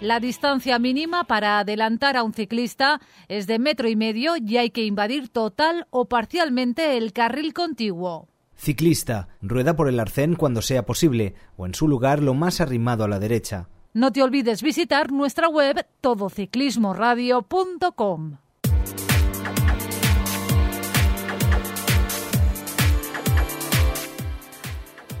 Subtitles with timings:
[0.00, 4.70] La distancia mínima para adelantar a un ciclista es de metro y medio y hay
[4.70, 8.28] que invadir total o parcialmente el carril contiguo.
[8.54, 13.02] Ciclista, rueda por el arcén cuando sea posible o en su lugar lo más arrimado
[13.02, 13.68] a la derecha.
[13.92, 18.36] No te olvides visitar nuestra web todociclismoradio.com.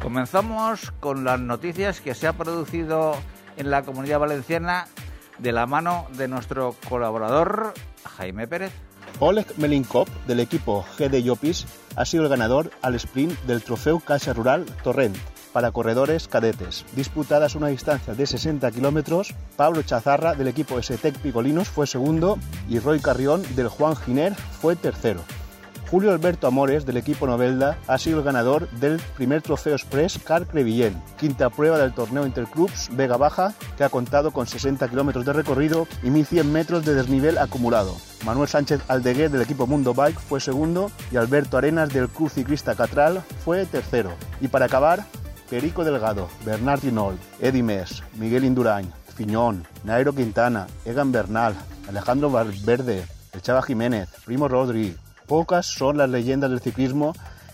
[0.00, 3.16] Comenzamos con las noticias que se ha producido
[3.58, 4.86] en la comunidad valenciana
[5.38, 7.74] de la mano de nuestro colaborador
[8.16, 8.72] Jaime Pérez.
[9.20, 14.32] Oleg Melinkov del equipo GD Yopis ha sido el ganador al sprint del trofeo Casa
[14.32, 15.16] Rural Torrent
[15.52, 16.84] para corredores cadetes.
[16.94, 22.78] Disputadas una distancia de 60 kilómetros, Pablo Chazarra del equipo STEC Picolinos fue segundo y
[22.78, 25.20] Roy Carrión del Juan Giner fue tercero.
[25.90, 30.46] Julio Alberto Amores, del equipo Novelda, ha sido el ganador del primer trofeo Express Car
[31.18, 35.88] quinta prueba del torneo Interclubs Vega Baja, que ha contado con 60 kilómetros de recorrido
[36.02, 37.96] y 1.100 metros de desnivel acumulado.
[38.26, 42.74] Manuel Sánchez Aldeguer, del equipo Mundo Bike, fue segundo y Alberto Arenas, del Club Ciclista
[42.74, 44.12] Catral, fue tercero.
[44.42, 45.06] Y para acabar,
[45.48, 51.54] Perico Delgado, Bernard Hinault, Eddie Mes, Miguel Indurain, Fiñón, Nairo Quintana, Egan Bernal,
[51.88, 54.94] Alejandro Valverde, El Chava Jiménez, Primo Rodri,
[55.28, 57.12] Pocas son las leyendas del ciclismo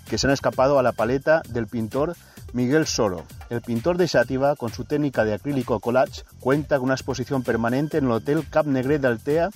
[0.08, 2.16] que se han escapado a la paleta del pintor
[2.52, 3.24] Miguel Soro.
[3.50, 7.98] El pintor de Xàtiva, con su técnica de acrílico collage, cuenta con una exposición permanente
[7.98, 9.50] en el Hotel Cap Negret de Altea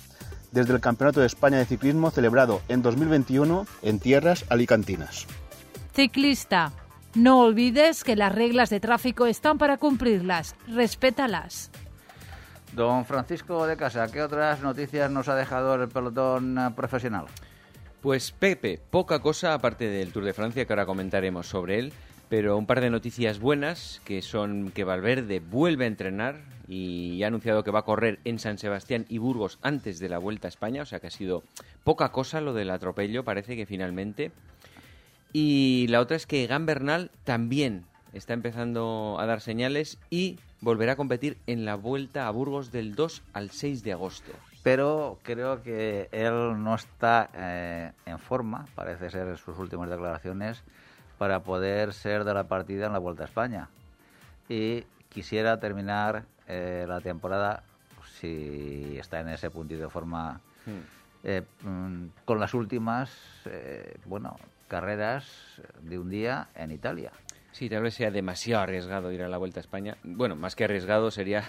[0.51, 5.25] desde el Campeonato de España de Ciclismo celebrado en 2021 en tierras alicantinas.
[5.93, 6.73] Ciclista,
[7.15, 10.55] no olvides que las reglas de tráfico están para cumplirlas.
[10.67, 11.71] Respétalas.
[12.73, 17.25] Don Francisco de Casa, ¿qué otras noticias nos ha dejado el pelotón profesional?
[18.01, 21.93] Pues Pepe, poca cosa aparte del Tour de Francia que ahora comentaremos sobre él,
[22.29, 26.39] pero un par de noticias buenas que son que Valverde vuelve a entrenar
[26.69, 30.17] y ha anunciado que va a correr en San Sebastián y Burgos antes de la
[30.17, 31.43] Vuelta a España, o sea que ha sido
[31.83, 34.31] poca cosa lo del atropello, parece que finalmente.
[35.33, 37.83] Y la otra es que Egan Bernal también
[38.13, 42.95] está empezando a dar señales y volverá a competir en la Vuelta a Burgos del
[42.95, 44.31] 2 al 6 de agosto
[44.63, 50.63] pero creo que él no está eh, en forma, parece ser en sus últimas declaraciones,
[51.17, 53.69] para poder ser de la partida en la Vuelta a España.
[54.47, 57.63] Y quisiera terminar eh, la temporada,
[58.19, 60.39] si está en ese puntito de forma,
[61.23, 63.11] eh, mm, con las últimas,
[64.05, 64.37] bueno,
[64.67, 67.11] carreras de un día en Italia.
[67.51, 69.97] Sí, tal vez sea demasiado arriesgado ir a la Vuelta a España.
[70.03, 71.43] Bueno, más que arriesgado sería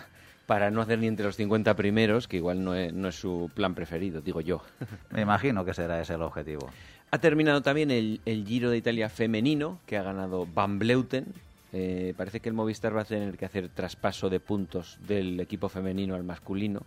[0.50, 3.52] para no hacer ni entre los 50 primeros, que igual no es, no es su
[3.54, 4.64] plan preferido, digo yo.
[5.12, 6.68] Me imagino que será ese el objetivo.
[7.12, 11.26] Ha terminado también el, el Giro de Italia femenino, que ha ganado Van Bleuten.
[11.72, 15.68] Eh, parece que el Movistar va a tener que hacer traspaso de puntos del equipo
[15.68, 16.82] femenino al masculino,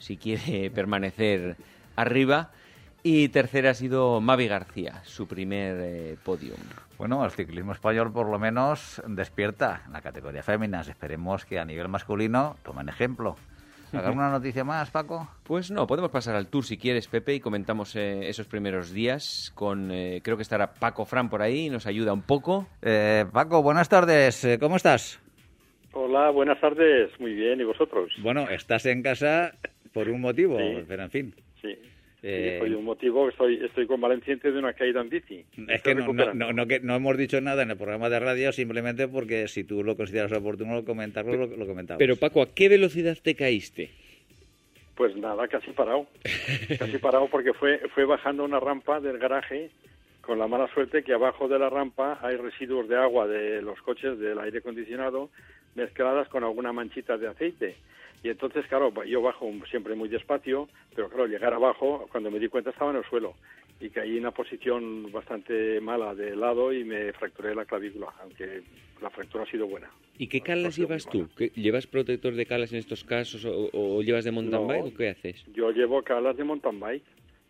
[0.00, 1.56] si quiere permanecer
[1.94, 2.50] arriba.
[3.06, 6.56] Y tercera ha sido Mavi García, su primer eh, podium.
[6.96, 10.88] Bueno, el ciclismo español por lo menos despierta en la categoría féminas.
[10.88, 13.36] Esperemos que a nivel masculino tomen ejemplo.
[13.92, 15.28] ¿Alguna noticia más, Paco?
[15.44, 19.52] Pues no, podemos pasar al tour si quieres, Pepe, y comentamos eh, esos primeros días
[19.54, 22.66] con, eh, creo que estará Paco Fran por ahí y nos ayuda un poco.
[22.82, 25.20] Eh, Paco, buenas tardes, ¿cómo estás?
[25.92, 28.10] Hola, buenas tardes, muy bien, ¿y vosotros?
[28.22, 29.52] Bueno, estás en casa
[29.92, 30.84] por un motivo, Sí.
[30.88, 31.34] pero en fin.
[31.62, 31.78] Sí.
[32.26, 35.44] Eh, un motivo que estoy, estoy convaleciente de una caída en bici.
[35.68, 38.18] Es que no, no, no, no que no hemos dicho nada en el programa de
[38.18, 41.98] radio simplemente porque si tú lo consideras oportuno comentarlo, lo, lo comentamos.
[41.98, 43.90] Pero Paco, ¿a qué velocidad te caíste?
[44.94, 46.06] Pues nada, casi parado.
[46.78, 49.70] casi parado porque fue, fue bajando una rampa del garaje
[50.22, 53.78] con la mala suerte que abajo de la rampa hay residuos de agua de los
[53.82, 55.28] coches del aire acondicionado
[55.74, 57.76] mezcladas con alguna manchita de aceite.
[58.24, 60.66] Y entonces, claro, yo bajo siempre muy despacio,
[60.96, 63.34] pero claro, llegar abajo, cuando me di cuenta estaba en el suelo.
[63.80, 68.62] y caí en una posición bastante mala de lado y me fracturé la clavícula, aunque
[69.02, 69.90] la fractura ha sido buena.
[70.16, 71.28] ¿Y qué calas llevas tú?
[71.54, 75.44] ¿Llevas protector de calas en estos casos o, llevas de mountain bike o qué haces?
[75.52, 77.04] Yo llevo calas de mountain bike,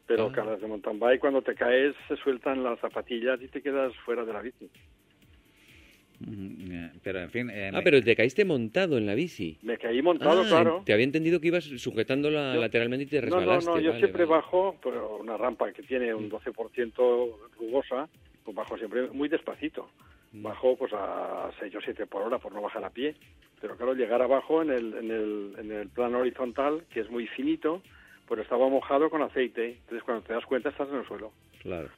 [0.09, 0.33] pero ah.
[0.33, 4.25] calas de mountain bike cuando te caes se sueltan las zapatillas y te quedas fuera
[4.25, 4.69] de la bici.
[7.03, 7.51] Pero en fin.
[7.51, 9.59] Eh, ah, pero te caíste montado en la bici.
[9.63, 10.83] Me caí montado, ah, claro.
[10.85, 13.71] Te había entendido que ibas sujetándola lateralmente y te resbalaste.
[13.71, 13.83] No, no, no.
[13.83, 18.09] Yo siempre bajo, pero una rampa que tiene un 12% rugosa,
[18.45, 19.89] pues bajo siempre muy despacito.
[20.33, 20.43] Mm.
[20.43, 23.15] Bajo pues a 6 o 7 por hora por no bajar a pie.
[23.61, 27.27] Pero claro, llegar abajo en el, en el, en el plano horizontal, que es muy
[27.29, 27.83] finito,
[28.27, 29.79] pues estaba mojado con aceite.
[29.81, 31.33] Entonces cuando te das cuenta estás en el suelo.
[31.63, 31.89] Claro.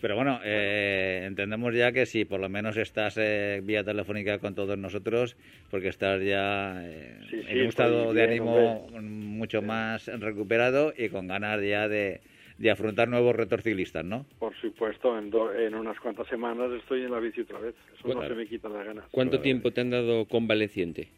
[0.00, 4.54] Pero bueno, eh, entendemos ya que si por lo menos estás eh, vía telefónica con
[4.54, 5.36] todos nosotros,
[5.70, 11.60] porque estás ya eh, en un estado de ánimo mucho más recuperado y con ganas
[11.62, 12.20] ya de,
[12.70, 14.24] afrontar nuevos retos ciclistas, ¿no?
[14.38, 17.74] Por supuesto, en, en unas cuantas semanas estoy en la bici otra vez.
[17.98, 19.04] Eso no se me quita las ganas.
[19.10, 21.08] ¿Cuánto tiempo te han dado convaleciente?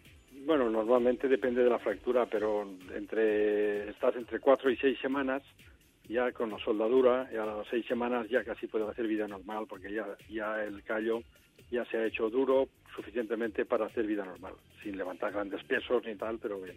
[0.47, 2.67] Bueno, normalmente depende de la fractura, pero
[2.97, 5.43] entre estás entre cuatro y seis semanas
[6.11, 9.67] ya con la soldadura, y a las seis semanas ya casi puedo hacer vida normal
[9.69, 11.23] porque ya, ya el callo
[11.71, 16.17] ya se ha hecho duro suficientemente para hacer vida normal, sin levantar grandes pesos ni
[16.17, 16.77] tal, pero bien.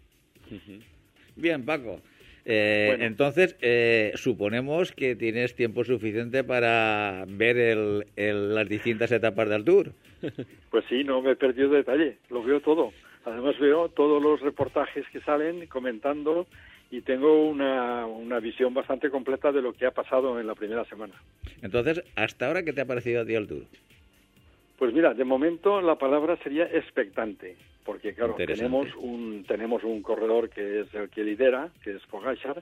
[1.35, 1.99] Bien, Paco.
[2.45, 9.65] Eh, entonces, eh, suponemos que tienes tiempo suficiente para ver el, las distintas etapas del
[9.65, 9.91] tour.
[10.69, 12.91] Pues sí, no me he perdido detalle, lo veo todo.
[13.25, 16.47] Además veo todos los reportajes que salen comentando
[16.93, 20.85] y tengo una, una visión bastante completa de lo que ha pasado en la primera
[20.85, 21.15] semana.
[21.63, 23.63] Entonces, ¿hasta ahora qué te ha parecido a ti el Tour?
[24.77, 30.51] Pues mira, de momento la palabra sería expectante, porque claro, tenemos un, tenemos un corredor
[30.51, 32.61] que es el que lidera, que es Pogachar,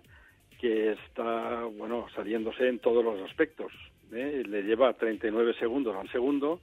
[0.62, 3.74] que está, bueno, saliéndose en todos los aspectos.
[4.14, 4.44] ¿eh?
[4.48, 6.62] Le lleva 39 segundos al segundo,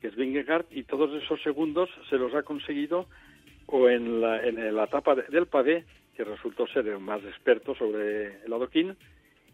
[0.00, 3.04] que es Vingegaard, y todos esos segundos se los ha conseguido
[3.66, 5.84] o en la, en la etapa del pavé
[6.16, 8.96] que resultó ser el más experto sobre el adoquín,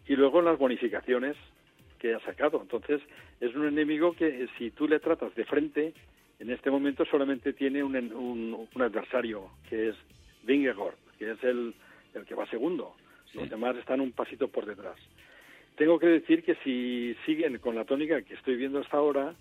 [0.07, 1.35] y luego en las bonificaciones
[1.99, 2.61] que ha sacado.
[2.61, 3.01] Entonces,
[3.39, 5.93] es un enemigo que si tú le tratas de frente,
[6.39, 9.95] en este momento solamente tiene un, un, adversario, que es
[10.43, 11.75] Vingegaard, que es el,
[12.13, 12.95] el que va segundo.
[13.33, 14.97] Los demás están un pasito por detrás.
[15.75, 19.35] Tengo que decir que si siguen con la tónica que estoy viendo hasta ahora,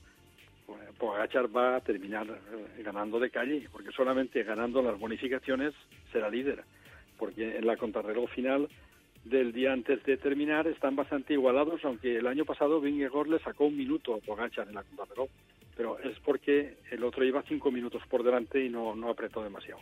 [0.66, 5.72] pues Pogachar va a terminar eh, ganando de calle, porque solamente ganando las bonificaciones
[6.12, 6.62] será líder
[7.18, 8.68] porque en la contrarreloj final
[9.24, 13.66] del día antes de terminar están bastante igualados, aunque el año pasado Vingegaard le sacó
[13.66, 15.28] un minuto a Pogacar en la contrarreloj,
[15.76, 19.80] pero es porque el otro iba cinco minutos por delante y no, no apretó demasiado.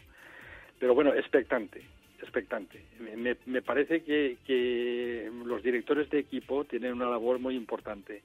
[0.79, 1.83] Pero bueno, expectante,
[2.21, 2.83] expectante.
[2.99, 8.23] Me, me parece que, que los directores de equipo tienen una labor muy importante.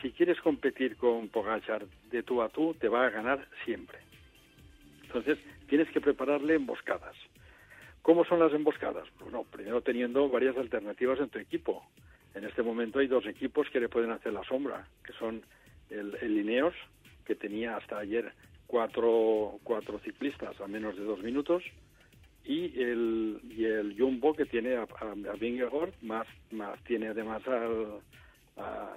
[0.00, 3.98] Si quieres competir con Pogachar de tú a tú, te va a ganar siempre.
[5.02, 7.16] Entonces, tienes que prepararle emboscadas
[8.02, 9.06] ¿Cómo son las emboscadas?
[9.20, 11.84] Bueno, primero teniendo varias alternativas en tu equipo.
[12.34, 15.42] En este momento hay dos equipos que le pueden hacer la sombra, que son
[15.90, 16.74] el, el Lineos,
[17.24, 18.32] que tenía hasta ayer
[18.66, 21.62] cuatro, cuatro ciclistas a menos de dos minutos,
[22.44, 25.14] y el, y el Jumbo, que tiene a, a,
[26.02, 28.00] más, más tiene además al,
[28.56, 28.96] a,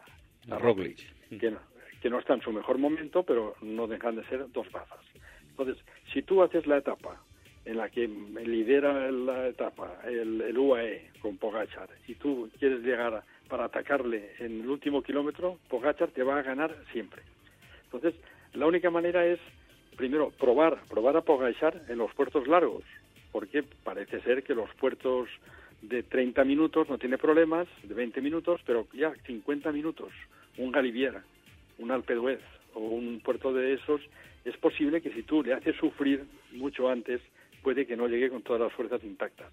[0.50, 1.00] a Roglic,
[1.40, 1.60] que no,
[2.02, 5.06] que no está en su mejor momento, pero no dejan de ser dos bazas.
[5.50, 5.78] Entonces,
[6.14, 7.22] si tú haces la etapa
[7.66, 13.66] en la que lidera la etapa el, UAE con Pogachar y tú quieres llegar para
[13.66, 17.22] atacarle en el último kilómetro, Pogachar te va a ganar siempre.
[17.86, 18.16] Entonces,
[18.54, 19.40] la única manera es,
[19.96, 22.84] primero, probar, probar a Pogachar en los puertos largos,
[23.32, 25.30] porque parece ser que los puertos
[25.82, 30.10] de 30 minutos no tiene problemas, de 20 minutos, pero ya 50 minutos,
[30.58, 31.24] un Galiviera,
[31.78, 32.16] un Alpe
[32.74, 34.02] o un puerto de esos,
[34.46, 37.22] es posible que si tú le haces sufrir mucho antes,
[37.64, 39.52] puede que no llegue con todas las fuerzas intactas.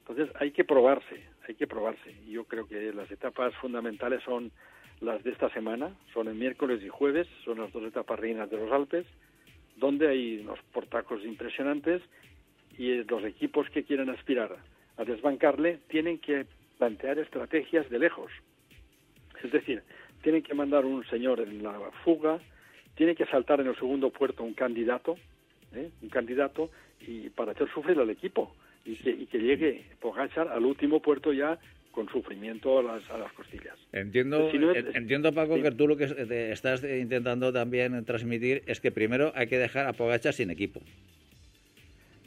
[0.00, 2.14] Entonces hay que probarse, hay que probarse.
[2.28, 4.52] Yo creo que las etapas fundamentales son
[5.00, 8.58] las de esta semana, son el miércoles y jueves, son las dos etapas reinas de
[8.58, 9.06] los Alpes,
[9.76, 12.02] donde hay unos portacos impresionantes
[12.78, 14.56] y los equipos que quieren aspirar
[14.96, 16.46] a desbancarle tienen que
[16.78, 18.30] plantear estrategias de lejos.
[19.42, 19.82] Es decir,
[20.22, 22.38] tienen que mandar un señor en la fuga,
[22.94, 25.16] tiene que saltar en el segundo puerto un candidato,
[25.74, 25.90] ¿eh?
[26.02, 26.70] un candidato
[27.00, 28.54] y para hacer sufrir al equipo
[28.84, 31.58] y que, y que llegue Pogachar al último puerto ya
[31.90, 33.74] con sufrimiento a las, a las costillas.
[33.90, 36.04] Entiendo, entiendo Paco, que tú lo que
[36.52, 40.82] estás intentando también transmitir es que primero hay que dejar a Pogachar sin equipo.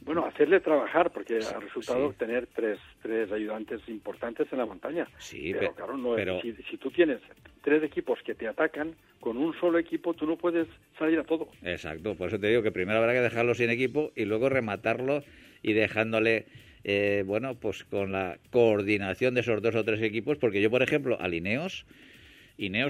[0.04, 5.06] Bueno, hacerle trabajar, porque ha resultado tener tres, tres ayudantes importantes en la montaña.
[5.18, 6.40] Sí, pero, claro, no pero...
[6.40, 7.20] Si, si, tú tienes
[7.62, 10.66] tres equipos que te atacan, con un solo equipo tú no puedes
[10.98, 11.48] salir a todo.
[11.62, 15.22] Exacto, por eso te digo que primero habrá que dejarlo sin equipo y luego rematarlo
[15.62, 16.46] y dejándole,
[16.84, 20.82] eh, bueno, pues con la coordinación de esos dos o tres equipos, porque yo, por
[20.82, 21.86] ejemplo, alineos Ineos,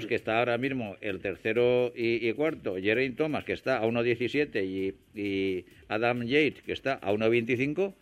[0.07, 4.93] que está ahora mismo el tercero y, cuarto, Jeremy Thomas, que está a 1.17, y,
[5.17, 7.93] y Adam Yates, que está a 1.25,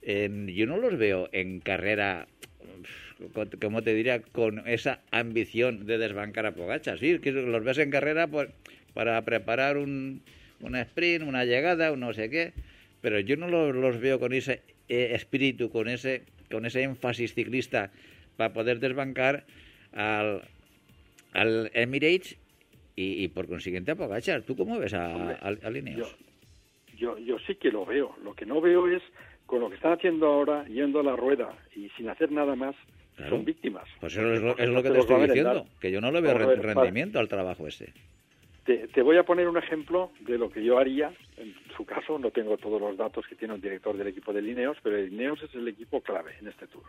[0.00, 2.26] eh, yo no los veo en carrera,
[3.60, 6.96] como te diría, con esa ambición de desbancar a Pogacha.
[6.96, 8.48] Sí, que los ves en carrera pues,
[8.94, 10.22] para preparar un,
[10.60, 12.54] una sprint, una llegada, un no sé qué,
[13.02, 17.34] pero yo no los, los veo con ese eh, espíritu, con ese, con ese énfasis
[17.34, 17.90] ciclista
[18.38, 19.44] para poder desbancar
[19.92, 20.42] al,
[21.32, 22.38] al Emirates
[23.00, 24.42] y, por consiguiente a Pogachar.
[24.42, 25.58] ¿Tú cómo ves a, al,
[26.96, 28.16] Yo, yo, sí que lo veo.
[28.24, 29.02] Lo que no veo es
[29.46, 32.74] con lo que están haciendo ahora, yendo a la rueda y sin hacer nada más,
[33.28, 33.88] son víctimas.
[34.00, 36.34] Pues eso es lo, es lo que te estoy diciendo, que yo no le veo
[36.34, 37.92] rendimiento al trabajo ese.
[38.64, 41.12] Te, te, voy a poner un ejemplo de lo que yo haría.
[41.36, 44.42] En su caso, no tengo todos los datos que tiene un director del equipo de
[44.42, 46.84] Lineos, pero el Lineos es el equipo clave en este tour.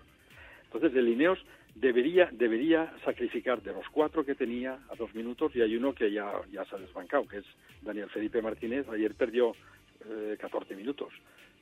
[0.66, 1.40] Entonces, el Lineos
[1.76, 6.12] debería, debería sacrificar de los cuatro que tenía a dos minutos y hay uno que
[6.12, 7.46] ya, ya se ha desbancado, que es
[7.82, 8.88] Daniel Felipe Martínez.
[8.90, 9.54] Ayer perdió
[10.06, 11.14] eh, 14 minutos.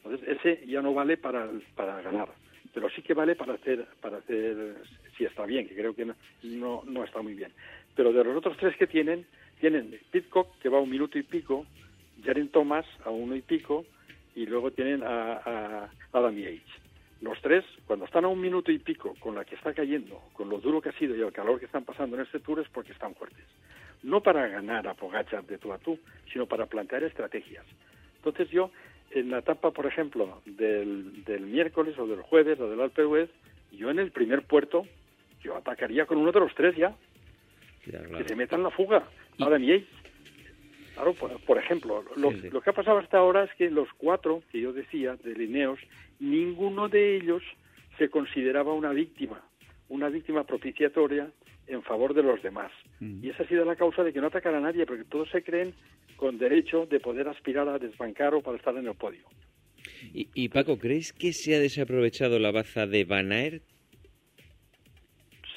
[0.03, 2.29] Entonces, ese ya no vale para, para ganar,
[2.73, 4.75] pero sí que vale para hacer, para hacer,
[5.17, 7.51] si está bien, que creo que no, no, está muy bien.
[7.95, 9.25] Pero de los otros tres que tienen,
[9.59, 11.65] tienen Pitcock, que va a un minuto y pico,
[12.23, 13.85] Jaren Thomas a uno y pico,
[14.35, 16.86] y luego tienen a, a Adam Yates
[17.21, 20.49] los tres, cuando están a un minuto y pico con la que está cayendo, con
[20.49, 22.69] lo duro que ha sido y el calor que están pasando en este tour, es
[22.69, 23.45] porque están fuertes.
[24.03, 25.97] No para ganar a Pogachar de tú a tú,
[26.31, 27.65] sino para plantear estrategias.
[28.17, 28.71] Entonces yo,
[29.11, 33.03] en la etapa, por ejemplo, del, del miércoles o del jueves o del Alpe
[33.71, 34.85] yo en el primer puerto,
[35.41, 36.95] yo atacaría con uno de los tres ya.
[37.83, 39.07] Que se metan la fuga.
[39.37, 39.87] Yates.
[40.97, 41.13] Claro,
[41.45, 44.73] por, ejemplo, lo, lo, que ha pasado hasta ahora es que los cuatro que yo
[44.73, 45.79] decía de Lineos
[46.19, 47.43] ninguno de ellos
[47.99, 49.43] se consideraba una víctima,
[49.89, 51.31] una víctima propiciatoria
[51.67, 52.71] en favor de los demás.
[52.99, 53.23] Mm.
[53.23, 55.43] Y esa ha sido la causa de que no atacara a nadie, porque todos se
[55.43, 55.75] creen
[56.15, 59.23] con derecho de poder aspirar a desbancar o para estar en el podio.
[60.13, 63.63] Y, Paco, ¿crees que se ha desaprovechado la baza de Van Aert?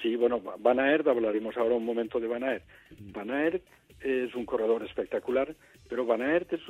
[0.02, 2.64] Sí, bueno, Van Aert, hablaremos ahora un momento de Van Aert.
[2.98, 3.12] Mm.
[3.12, 3.62] Van Aert
[4.00, 5.54] es un corredor espectacular,
[5.88, 6.60] pero Van Aert es,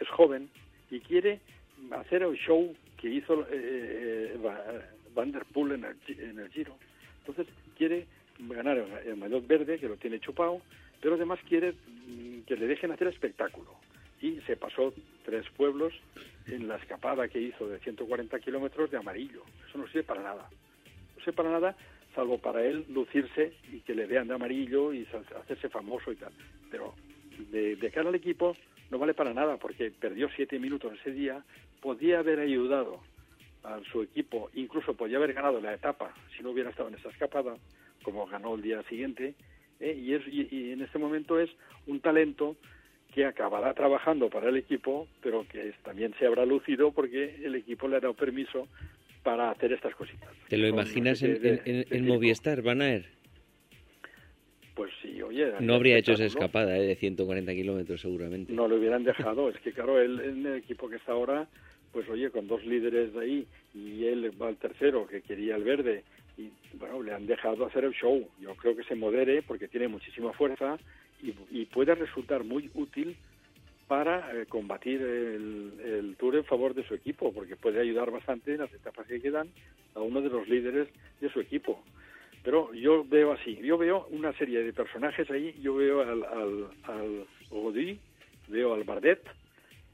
[0.00, 0.48] es joven
[0.90, 1.40] y quiere
[1.92, 4.38] hacer el show que hizo eh, eh,
[5.14, 5.84] Van der Poel en
[6.38, 6.76] el, Giro.
[7.20, 8.06] Entonces quiere
[8.38, 10.60] ganar el, maillot verde, que lo tiene chupado,
[11.00, 13.74] pero además quiere mm, que le dejen hacer espectáculo.
[14.20, 14.92] Y se pasó
[15.24, 15.94] tres pueblos
[16.46, 19.42] en la escapada que hizo de 140 kilómetros de amarillo.
[19.68, 20.48] Eso no sirve para nada.
[21.16, 21.76] No sirve para nada,
[22.14, 25.06] salvo para él lucirse y que le vean de amarillo y
[25.40, 26.32] hacerse famoso y tal.
[26.70, 26.94] Pero
[27.50, 28.56] de, de cara al equipo
[28.90, 31.44] no vale para nada porque perdió siete minutos ese día,
[31.80, 33.00] podía haber ayudado
[33.62, 37.10] a su equipo, incluso podía haber ganado la etapa si no hubiera estado en esa
[37.10, 37.56] escapada,
[38.02, 39.34] como ganó el día siguiente,
[39.80, 39.92] ¿eh?
[39.92, 41.50] y, es, y, en este momento es
[41.86, 42.56] un talento
[43.14, 47.88] que acabará trabajando para el equipo, pero que también se habrá lucido porque el equipo
[47.88, 48.68] le ha dado permiso
[49.22, 50.28] para hacer estas cositas.
[50.48, 52.82] ¿Te lo imaginas en, en, en Movistar, Van
[54.80, 55.52] pues sí, oye...
[55.60, 56.86] No habría hecho esa escapada ¿eh?
[56.86, 58.50] de 140 kilómetros seguramente.
[58.50, 61.48] No lo hubieran dejado, es que claro, él en el equipo que está ahora,
[61.92, 65.64] pues oye, con dos líderes de ahí y él va al tercero que quería el
[65.64, 66.02] verde
[66.38, 66.48] y
[66.78, 68.26] bueno, le han dejado hacer el show.
[68.40, 70.78] Yo creo que se modere porque tiene muchísima fuerza
[71.22, 73.16] y, puede resultar muy útil
[73.90, 78.60] para eh, combatir el, Tour en favor de su equipo, porque puede ayudar bastante en
[78.60, 79.48] las etapas que quedan
[79.96, 80.86] a uno de los líderes
[81.20, 81.82] de su equipo.
[82.44, 86.68] Pero yo veo así, yo veo una serie de personajes ahí, yo veo al, al,
[86.84, 87.26] al
[88.46, 89.26] veo al Bardet,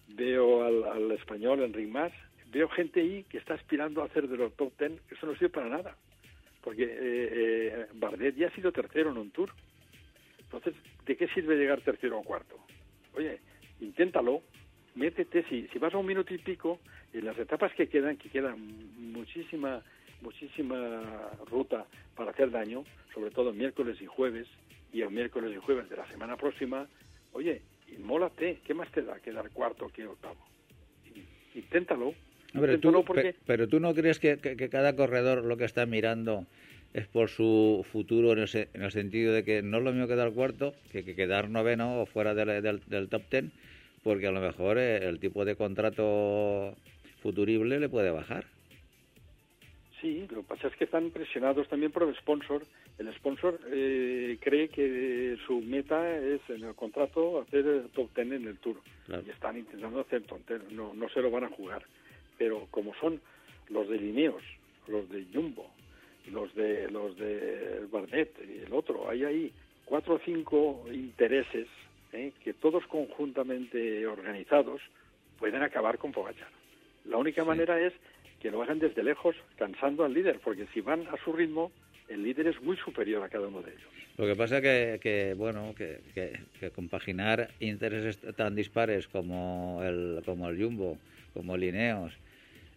[0.08, 2.12] veo al, al español Enric Mas,
[2.52, 5.48] veo gente ahí que está aspirando a hacer de los top ten, eso no sirve
[5.48, 5.96] para nada,
[6.62, 9.48] porque eh, eh, Bardet ya ha sido tercero en un tour,
[10.40, 10.74] entonces,
[11.06, 12.58] ¿de qué sirve llegar tercero o cuarto?
[13.14, 13.40] Oye,
[13.80, 14.42] inténtalo,
[14.94, 16.78] métete, si, si vas a un minuto y pico,
[17.12, 18.58] en las etapas que quedan, que quedan
[19.12, 19.82] muchísima
[20.22, 24.46] muchísima ruta para hacer daño, sobre todo miércoles y jueves,
[24.92, 26.86] y el miércoles y jueves de la semana próxima,
[27.32, 30.40] oye, inmólate, ¿qué más te da quedar cuarto que octavo?
[31.54, 32.14] Inténtalo.
[32.52, 33.04] pero, tú,
[33.46, 34.38] pero, tú no crees que,
[34.70, 36.46] cada corredor lo que está mirando
[36.96, 40.08] es por su futuro en el, en el sentido de que no es lo mismo
[40.08, 43.52] quedar cuarto que, quedar noveno o fuera del, del top ten,
[44.02, 46.74] porque a lo mejor eh, el tipo de contrato
[47.20, 48.46] futurible le puede bajar.
[50.00, 52.62] Sí, lo que pasa es que están presionados también por el sponsor.
[52.98, 58.32] El sponsor eh, cree que su meta es en el contrato hacer el top ten
[58.32, 58.80] en el Tour.
[59.04, 59.22] Claro.
[59.26, 60.62] Y están intentando hacer top ten.
[60.70, 61.82] No, no se lo van a jugar.
[62.38, 63.20] Pero como son
[63.68, 64.42] los de Lineos,
[64.88, 65.75] los de Jumbo,
[66.30, 69.52] los de los de Barnet y el otro, hay ahí
[69.84, 71.68] cuatro o cinco intereses
[72.12, 72.32] ¿eh?
[72.42, 74.80] que todos conjuntamente organizados
[75.38, 76.48] pueden acabar con Pogachar.
[77.04, 77.92] La única manera es
[78.40, 81.72] que lo hagan desde lejos, cansando al líder, porque si van a su ritmo,
[82.08, 83.90] el líder es muy superior a cada uno de ellos.
[84.16, 90.22] Lo que pasa que, que bueno, que, que, que compaginar intereses tan dispares como el,
[90.24, 90.98] como el Jumbo,
[91.34, 92.12] como el Ineos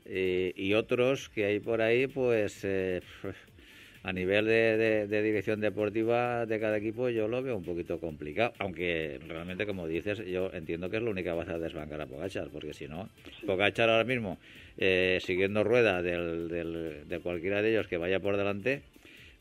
[0.09, 3.01] y, y otros que hay por ahí, pues eh,
[4.03, 7.99] a nivel de, de- de dirección deportiva de cada equipo yo lo veo un poquito
[7.99, 12.07] complicado, aunque realmente como dices yo entiendo que es la única base de desbancar a
[12.07, 13.09] Pogachar, porque si no,
[13.45, 14.37] Pogachar ahora mismo
[14.77, 18.81] eh, siguiendo rueda del, del- de cualquiera de ellos que vaya por delante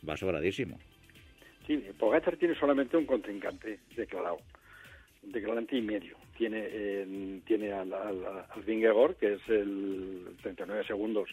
[0.08, 0.78] va sobradísimo.
[1.66, 4.38] Sí, Pogacar tiene solamente un contrincante declarado,
[5.22, 6.16] un declarante y medio.
[6.38, 11.28] Tiene eh, tiene al, al, al Vingegaard, que es el 39 segundos,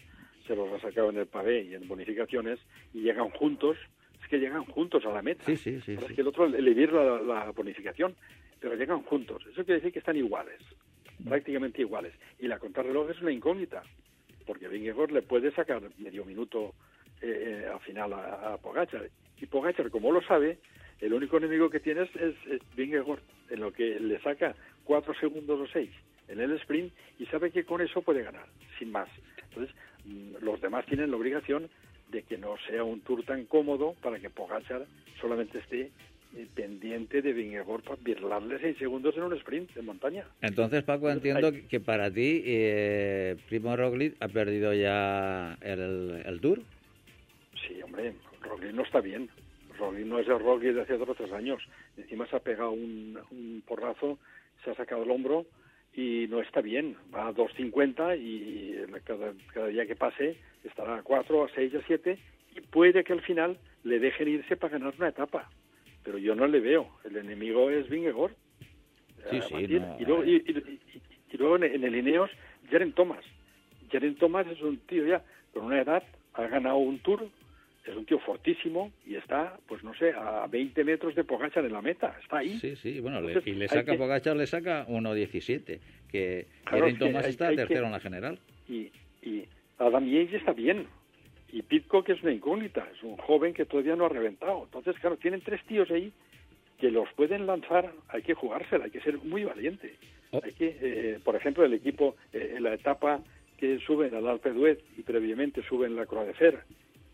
[0.48, 2.58] se los ha sacado en el pavé y en bonificaciones,
[2.92, 3.76] y llegan juntos,
[4.20, 5.44] es que llegan juntos a la meta.
[5.44, 5.92] Sí, sí, sí.
[5.92, 8.16] Es que el otro le libera la, la bonificación,
[8.58, 9.42] pero llegan juntos.
[9.46, 10.58] Eso quiere decir que están iguales,
[11.24, 12.12] prácticamente iguales.
[12.40, 13.84] Y la contrarreloj es una incógnita,
[14.44, 16.74] porque Vingegaard le puede sacar medio minuto
[17.22, 19.08] eh, eh, al final a, a Pogacar.
[19.40, 20.58] Y Pogacar, como lo sabe,
[21.00, 25.60] el único enemigo que tiene es, es, Vingegaard, en lo que le saca cuatro segundos
[25.60, 25.90] o seis
[26.28, 28.46] en el sprint y sabe que con eso puede ganar,
[28.78, 29.08] sin más.
[29.48, 29.74] Entonces,
[30.04, 31.68] mm, los demás tienen la obligación
[32.10, 34.86] de que no sea un tour tan cómodo para que Pogacar
[35.20, 35.90] solamente esté
[36.36, 40.24] eh, pendiente de Vingegaard para birlarle seis segundos en un sprint de montaña.
[40.40, 46.40] Entonces, Paco, entiendo hay- que para ti eh, Primo Roglic ha perdido ya el, el
[46.40, 46.60] Tour.
[47.66, 49.28] Sí, hombre, Roglic no está bien.
[49.76, 51.62] Roglic no es el Roglic de hace dos o tres años.
[51.96, 54.18] Encima se ha pegado un, un porrazo,
[54.64, 55.46] se ha sacado el hombro
[55.94, 56.96] y no está bien.
[57.14, 58.74] Va a 2.50 y
[59.04, 62.18] cada, cada día que pase estará a 4, a 6, a 7
[62.56, 65.50] y puede que al final le dejen irse para ganar una etapa.
[66.04, 66.88] Pero yo no le veo.
[67.04, 68.32] El enemigo es Vingegaard.
[69.30, 70.80] Sí, sí, no, y, luego, y, y- y-
[71.32, 72.30] y luego en el Ineos,
[72.70, 73.24] Jeren Thomas.
[73.90, 76.02] Jeren Thomas es un tío ya con una edad,
[76.34, 77.28] ha ganado un tour,
[77.86, 81.72] es un tío fortísimo y está, pues no sé, a 20 metros de Pogacar en
[81.72, 82.58] la meta, está ahí.
[82.58, 87.30] Sí, sí, bueno, le- y le saca que- le saca 1.17, que Claro, Thomas hay-
[87.30, 88.38] está hay que- tercero en la general.
[88.68, 88.90] Y,
[89.22, 89.44] y
[89.78, 90.86] Adam Yates está bien.
[91.52, 94.64] Y Pitcock es una incógnita, es un joven que todavía no ha reventado.
[94.64, 96.12] Entonces, claro, tienen tres tíos ahí
[96.78, 99.94] que los pueden lanzar, hay que jugársela, hay que ser muy valiente.
[100.32, 100.40] Oh.
[100.42, 103.20] Hay que, eh, por ejemplo, el equipo, eh, en la etapa
[103.56, 106.58] que suben al Alpe d'Huez y previamente suben la Croix de Fer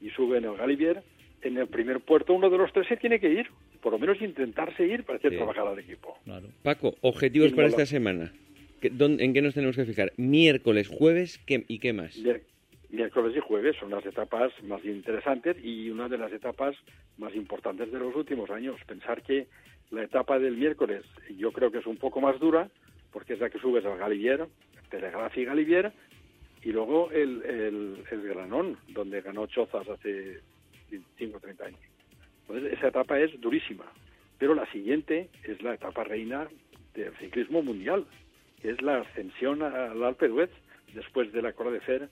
[0.02, 1.02] y suben el Galibier,
[1.42, 3.46] en el primer puerto uno de los tres se tiene que ir,
[3.80, 5.36] por lo menos intentarse ir para hacer Sí.
[5.38, 6.16] trabajar al equipo.
[6.24, 6.46] Claro.
[6.62, 8.32] Paco, objetivos para esta semana.
[8.80, 10.12] ¿Qué- dónde- ¿En qué nos tenemos que fijar?
[10.16, 12.16] Miércoles, jueves ¿qué- y qué más?
[12.18, 12.42] Mier-
[12.90, 16.76] Miércoles y jueves son las etapas más interesantes y una de las etapas
[17.16, 18.76] más importantes de los últimos años.
[18.86, 19.46] Pensar que
[19.90, 21.02] la etapa del miércoles
[21.38, 22.68] yo creo que es un poco más dura
[23.10, 24.46] porque es la que subes al Galivier,
[24.90, 25.90] Telegraph y Galivier,
[26.62, 30.40] y luego el, el, el Granón, donde ganó Chozas hace
[30.90, 31.80] 25 o 30 años.
[32.42, 33.84] Entonces esa etapa es durísima.
[34.38, 36.48] Pero la siguiente es la etapa reina
[36.94, 38.06] del ciclismo mundial,
[38.60, 40.50] que es la ascensión al Alpe d'Huez
[40.94, 42.08] después de la Croix de Fer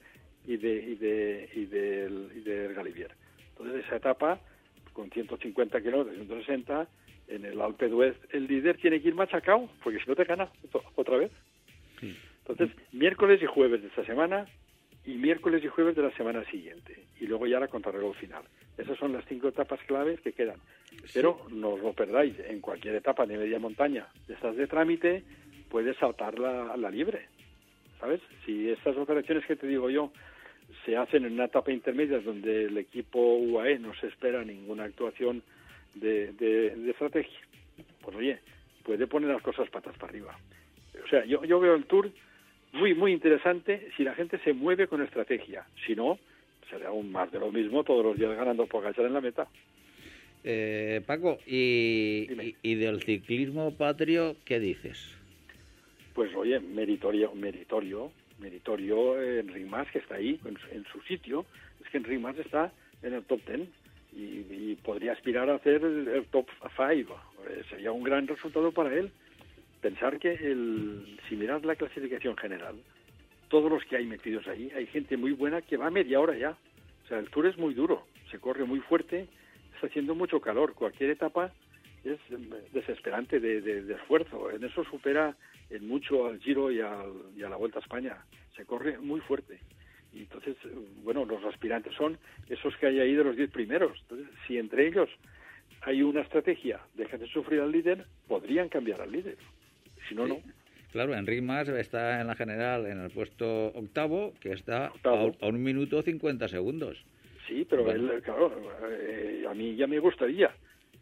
[0.46, 3.10] y de y de y del, y del Galivier.
[3.50, 4.40] Entonces esa etapa
[4.92, 6.88] con 150 kilómetros, 160
[7.28, 10.48] en el Alpe d'Huez el líder tiene que ir machacado porque si no te gana
[10.96, 11.30] otra vez.
[12.46, 14.46] Entonces miércoles y jueves de esta semana
[15.04, 18.42] y miércoles y jueves de la semana siguiente y luego ya la contrarreloj final.
[18.76, 20.58] Esas son las cinco etapas claves que quedan.
[21.12, 25.24] Pero no os lo perdáis, en cualquier etapa de media montaña de estas de trámite
[25.68, 27.28] puedes saltar la, la libre.
[27.98, 28.20] ¿Sabes?
[28.44, 30.12] Si estas operaciones que te digo yo
[30.84, 35.42] se hacen en una etapa intermedia donde el equipo UAE no se espera ninguna actuación
[35.94, 37.38] de, de, de estrategia,
[38.00, 38.38] pues oye,
[38.84, 40.38] puede poner las cosas patas para arriba.
[41.04, 42.10] O sea, yo, yo veo el Tour
[42.72, 45.64] muy, muy interesante si la gente se mueve con estrategia.
[45.86, 46.18] Si no,
[46.68, 49.48] será aún más de lo mismo, todos los días ganando Pogacar en la meta.
[50.44, 55.14] Eh, Paco, y, y, y del ciclismo patrio, ¿qué dices?
[56.14, 61.44] Pues oye, meritorio, meritorio, meritorio Enric Mas, que está ahí en, su- en su sitio.
[61.84, 63.68] Es que Enric Mas está en el top ten
[64.16, 67.06] y, y podría aspirar a hacer el, el top five.
[67.48, 69.10] Eh, sería un gran resultado para él.
[69.80, 72.76] Pensar que el, si miras la clasificación general,
[73.48, 76.56] todos los que hay metidos ahí, hay gente muy buena que va media hora ya.
[77.04, 79.26] O sea, el Tour es muy duro, se corre muy fuerte,
[79.74, 80.74] está haciendo mucho calor.
[80.74, 81.52] Cualquier etapa
[82.04, 82.18] es
[82.72, 84.50] desesperante de, de, esfuerzo.
[84.50, 85.36] En eso supera
[85.68, 88.16] en mucho al Giro y, al, y a la Vuelta a España.
[88.56, 89.58] Se corre muy fuerte.
[90.12, 90.56] Y entonces,
[91.02, 93.98] bueno, los aspirantes son esos que hay ahí de los diez primeros.
[94.02, 95.08] Entonces, si entre ellos
[95.82, 99.36] hay una estrategia, dejan de sufrir al líder, podrían cambiar al líder.
[100.10, 100.38] Si no, no.
[100.90, 105.62] Claro, Enrique Mas está en la general en el puesto octavo, que está A, un
[105.62, 106.98] minuto cincuenta segundos.
[107.46, 108.52] Sí, pero él, claro,
[108.90, 110.50] eh, a mí ya me gustaría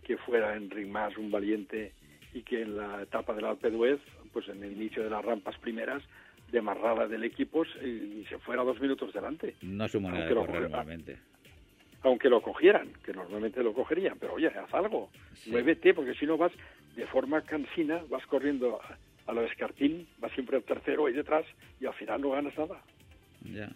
[0.04, 1.92] que fuera Enric Mas un valiente
[2.34, 5.56] y que en la etapa del Alpe d'Huez, pues en el inicio de las rampas
[5.58, 6.02] primeras,
[6.52, 9.54] demarrara del equipo y, se fuera dos minutos delante.
[9.62, 11.16] No es su manera de correr normalmente.
[12.02, 15.10] Aunque lo cogieran, que normalmente lo cogerían, pero oye, haz algo,
[15.46, 16.52] muévete, porque si no vas
[16.94, 18.80] de forma cansina, vas corriendo
[19.26, 21.44] a, lo escartín, vas siempre el tercero ahí detrás
[21.80, 22.80] y al final no ganas nada.
[23.42, 23.70] Ya.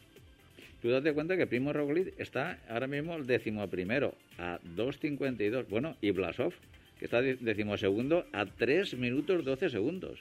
[0.80, 5.68] Tú date cuenta que Primo Roglic está ahora mismo el décimo primero a 2.52.
[5.68, 6.52] Bueno, y Blasov,
[6.98, 10.18] que está décimo segundo a 3 minutos 12 segundos.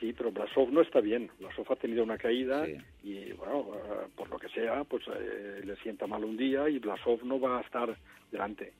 [0.00, 1.30] Sí, pero Blasov no está bien.
[1.40, 2.66] Blasov ha tenido una caída
[3.02, 6.78] y, bueno, eh, por lo que sea, pues eh, le sienta mal un día y
[6.78, 7.96] Blasov no va a estar
[8.30, 8.72] delante.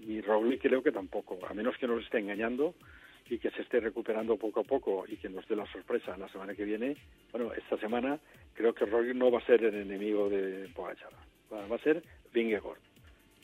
[0.00, 2.74] Y Roglic creo que tampoco, a menos que nos esté engañando
[3.30, 6.28] y que se esté recuperando poco a poco y que nos dé la sorpresa la
[6.28, 6.96] semana que viene.
[7.30, 8.18] Bueno, esta semana
[8.54, 11.12] creo que Roglic no va a ser el enemigo de Pogacar,
[11.52, 12.93] va a ser Vingegaard.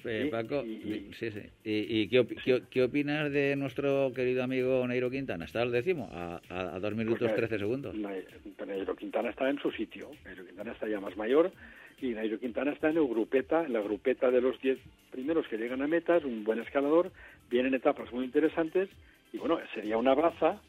[0.04, 1.40] Eh, Paco, y, sí, sí.
[1.64, 5.44] ¿Y, qué, opinas de nuestro querido amigo Neiro Quintana?
[5.44, 7.94] Está al décimo, a, a, dos minutos trece segundos.
[7.94, 10.10] Neiro Quintana está en su sitio.
[10.24, 11.52] Neiro Quintana está ya más mayor
[12.00, 14.78] y Nairo Quintana está en el grupeta, en la grupeta de los diez
[15.10, 17.10] primeros que llegan a metas, un buen escalador,
[17.50, 18.88] vienen etapas muy interesantes
[19.32, 20.60] y bueno, sería una baza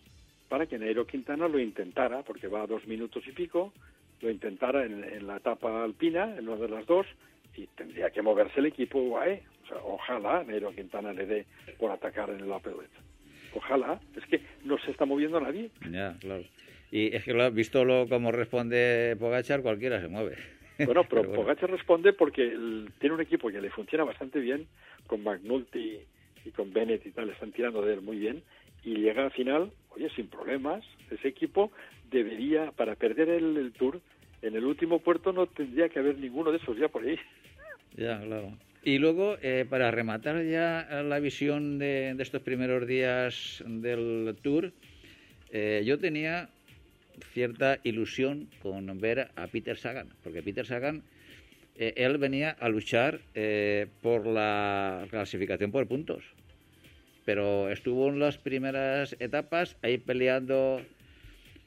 [0.50, 3.72] para que Nairo Quintana lo intentara, porque va a dos minutos y pico,
[4.22, 7.08] lo intentara en, la etapa alpina, en una de las dos,
[7.56, 9.44] y tendría que moverse el equipo UAE.
[9.64, 11.46] O sea, ojalá Nairo Quintana le dé
[11.78, 12.74] por atacar en el Apple
[13.54, 15.70] Ojalá, es que no se está moviendo nadie.
[15.90, 16.44] Ya, claro.
[16.92, 20.38] Y es que, lo, visto lo como responde Pogachar, cualquiera se mueve.
[20.86, 22.48] Bueno, pero, Pogacar responde porque
[23.00, 24.68] tiene un equipo que le funciona bastante bien,
[25.08, 26.00] con McNulty
[26.46, 28.44] y con Bennett y tal, están tirando de él muy bien,
[28.84, 31.72] y llega al final, oye, sin problemas, ese equipo
[32.10, 34.02] debería, para perder el, Tour,
[34.42, 37.18] en el último puerto no tendría que haber ninguno de esos ya por ahí.
[37.96, 38.58] Ya, claro.
[38.84, 44.72] Y luego, eh, para rematar ya la visión de, estos primeros días del Tour,
[45.52, 46.50] eh, yo tenía
[47.34, 51.04] cierta ilusión con ver a Peter Sagan, porque Peter Sagan,
[51.76, 53.20] eh, él venía a luchar
[54.02, 56.24] por la clasificación por puntos,
[57.24, 60.82] pero estuvo en las primeras etapas ahí peleando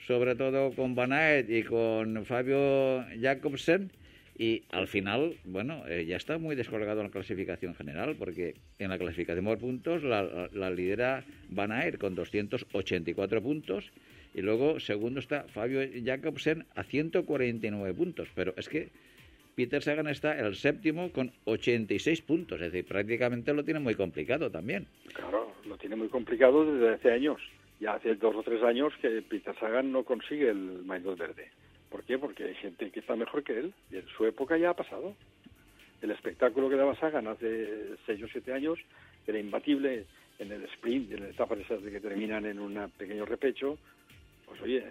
[0.04, 3.90] sobre todo con Van Aert y con Fabio Jacobsen,
[4.36, 8.90] y al final, bueno, eh, ya está muy descolgado en la clasificación general, porque en
[8.90, 13.92] la clasificación por puntos la, la lidera Van Aert con 284 puntos
[14.34, 18.28] y luego, segundo está Fabio Jacobsen a 149 puntos.
[18.34, 18.88] Pero es que
[19.54, 22.60] Peter Sagan está el séptimo con 86 puntos.
[22.60, 24.88] Es decir, prácticamente lo tiene muy complicado también.
[25.14, 27.40] Claro, lo tiene muy complicado desde hace años.
[27.80, 31.50] Ya hace dos o tres años que Peter Sagan no consigue el maillot verde.
[31.94, 32.18] ¿Por qué?
[32.18, 33.72] Porque hay gente que está mejor que él.
[33.88, 35.14] Y en su época ya ha pasado.
[36.02, 38.80] El espectáculo que daba Sagan hace seis o siete años
[39.28, 40.04] era imbatible
[40.40, 43.78] en el sprint, en las etapas esas de que terminan en un pequeño repecho,
[44.44, 44.84] pues oye,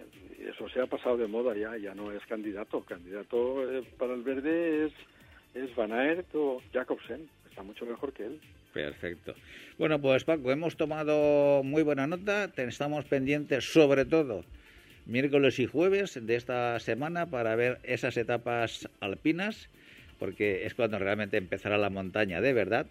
[0.48, 2.80] eso se ha pasado de moda ya, ya no es candidato.
[2.80, 4.92] Candidato eh, para el verde es,
[5.52, 8.40] es Van Aert o Jacobsen, está mucho mejor que él.
[8.72, 9.34] Perfecto.
[9.76, 14.42] Bueno, pues Paco, hemos tomado muy buena nota, estamos pendientes sobre todo
[15.06, 19.68] miércoles y jueves de esta semana para ver esas etapas alpinas,
[20.18, 22.86] porque es cuando realmente empezará la montaña de verdad.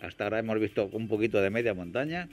[0.00, 2.28] Hasta ahora hemos visto un poquito de media montaña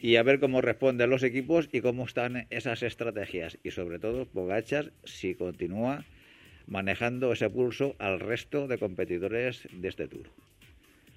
[0.00, 3.58] y a ver cómo responden los equipos y cómo están esas estrategias.
[3.62, 6.04] Y sobre todo, Pogachar, si continúa
[6.66, 10.26] manejando ese pulso al resto de competidores de este Tour.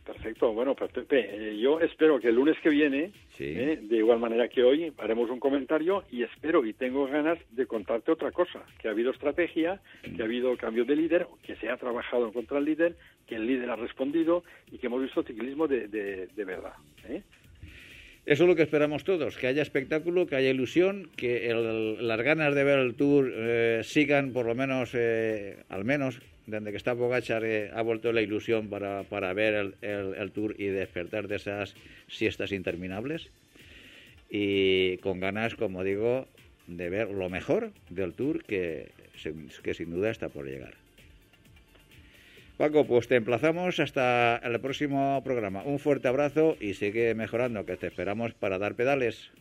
[0.06, 4.20] Perfecto, bueno, pues Pepe, eh, yo espero que el lunes que viene, eh, de igual
[4.20, 8.66] manera que hoy, haremos un comentario y espero y tengo ganas de contarte otra cosa,
[8.80, 12.58] que ha habido estrategia, que ha habido cambio de líder, que se ha trabajado contra
[12.58, 16.46] el líder, que el líder ha respondido y que hemos visto ciclismo de, de, de
[16.46, 16.74] verdad.
[17.08, 17.24] ¿eh?
[18.26, 21.54] Eso es lo que esperamos todos, que haya espectáculo, que haya ilusión, que
[22.00, 26.72] las ganas de ver el Tour eh, sigan por lo menos, eh, al menos, desde
[26.72, 31.28] que está Bogachar eh, ha vuelto la ilusión para, para ver el, Tour y despertar
[31.28, 31.76] de esas
[32.08, 33.30] siestas interminables.
[34.30, 36.26] Y con ganas, como digo,
[36.68, 38.88] de ver lo mejor del Tour que,
[39.64, 40.83] que sin duda está por llegar.
[42.58, 45.64] Paco, pues te emplazamos hasta el próximo programa.
[45.64, 49.32] Un fuerte abrazo y sigue mejorando, que te esperamos para dar pedales.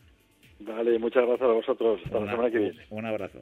[0.59, 2.01] Vale, muchas gracias a vosotros.
[2.05, 2.79] Hasta la semana que viene.
[2.89, 3.39] Un abrazo.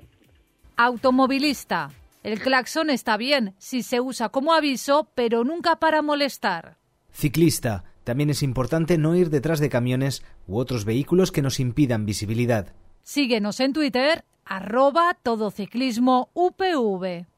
[0.77, 1.89] Automovilista.
[2.23, 6.77] El claxon está bien si se usa como aviso, pero nunca para molestar.
[7.11, 7.83] Ciclista.
[8.03, 12.73] También es importante no ir detrás de camiones u otros vehículos que nos impidan visibilidad.
[13.03, 17.30] Síguenos en Twitter, arroba todociclismo UPV.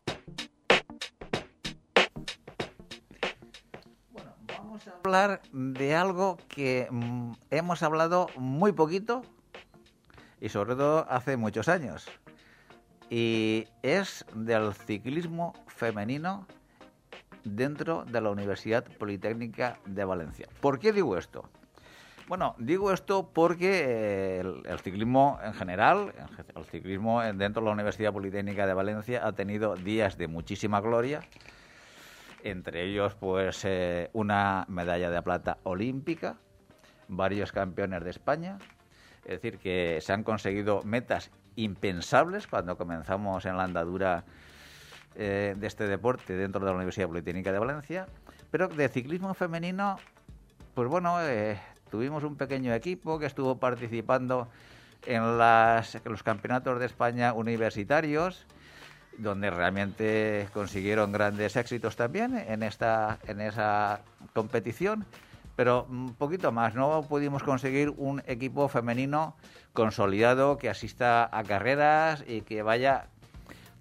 [5.52, 9.21] De algo que mm, hemos hablado muy poquito
[10.41, 12.08] y sobre todo hace muchos años.
[13.12, 16.47] Y es del ciclismo femenino
[17.43, 20.47] dentro de la Universidad Politécnica de Valencia.
[20.62, 21.47] ¿Por qué digo esto?
[22.28, 26.12] Bueno, digo esto porque eh, el, ciclismo en general,
[26.56, 31.21] el ciclismo dentro de la Universidad Politécnica de Valencia ha tenido días de muchísima gloria,
[32.43, 36.36] entre ellos pues eh, una medalla de plata olímpica,
[37.08, 38.58] varios campeones de España,
[39.23, 44.25] es decir, que se han conseguido metas impensables cuando comenzamos en la andadura
[45.15, 48.08] eh, de este deporte dentro de la Universidad Politécnica de Valencia,
[48.51, 49.97] pero de ciclismo femenino,
[50.73, 54.49] pues bueno, eh, tuvimos un pequeño equipo que estuvo participando
[55.06, 58.45] en, las, en los campeonatos de España universitarios,
[59.17, 64.02] donde realmente consiguieron grandes éxitos también en esta en esa
[64.34, 65.06] competición
[65.56, 69.36] pero un poquito más no pudimos conseguir un equipo femenino
[69.73, 73.08] consolidado que asista a carreras y que vaya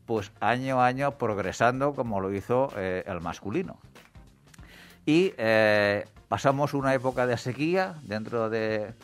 [0.07, 3.79] pues año a año progresando como lo hizo eh, el masculino.
[5.07, 8.95] Y eh, pasamos una época de sequía dentro de,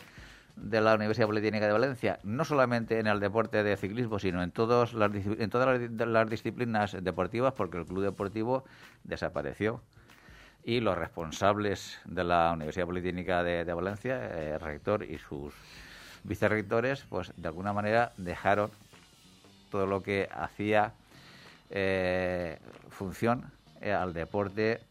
[0.61, 4.51] de, la Universidad Politécnica de Valencia, no solamente en el deporte de ciclismo, sino en,
[4.51, 8.63] todos las, en todas las, disciplinas deportivas, porque el club deportivo
[9.03, 9.81] desapareció.
[10.63, 15.53] Y los responsables de la Universidad Politécnica de, Valencia, el eh, rector y sus
[16.23, 18.69] vicerrectores, pues de alguna manera dejaron
[19.71, 20.93] todo lo que hacía
[21.69, 22.57] eh,
[22.89, 24.81] función eh, al deporte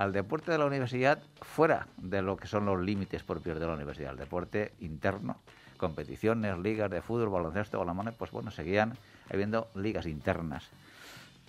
[0.00, 3.74] al deporte de la universidad fuera de lo que son los límites propios de la
[3.74, 5.36] universidad, el deporte interno,
[5.76, 8.94] competiciones, ligas de fútbol, baloncesto, balonmano, pues bueno, seguían
[9.30, 10.70] habiendo ligas internas.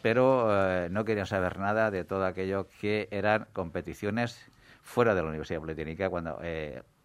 [0.02, 4.46] Pero eh, no querían saber nada de todo aquello que eran competiciones
[4.84, 6.38] fuera de la Universidad Politécnica, cuando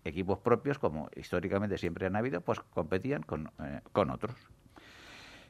[0.02, 3.52] equipos propios, como históricamente siempre han habido, pues competían con,
[3.92, 4.34] con otros.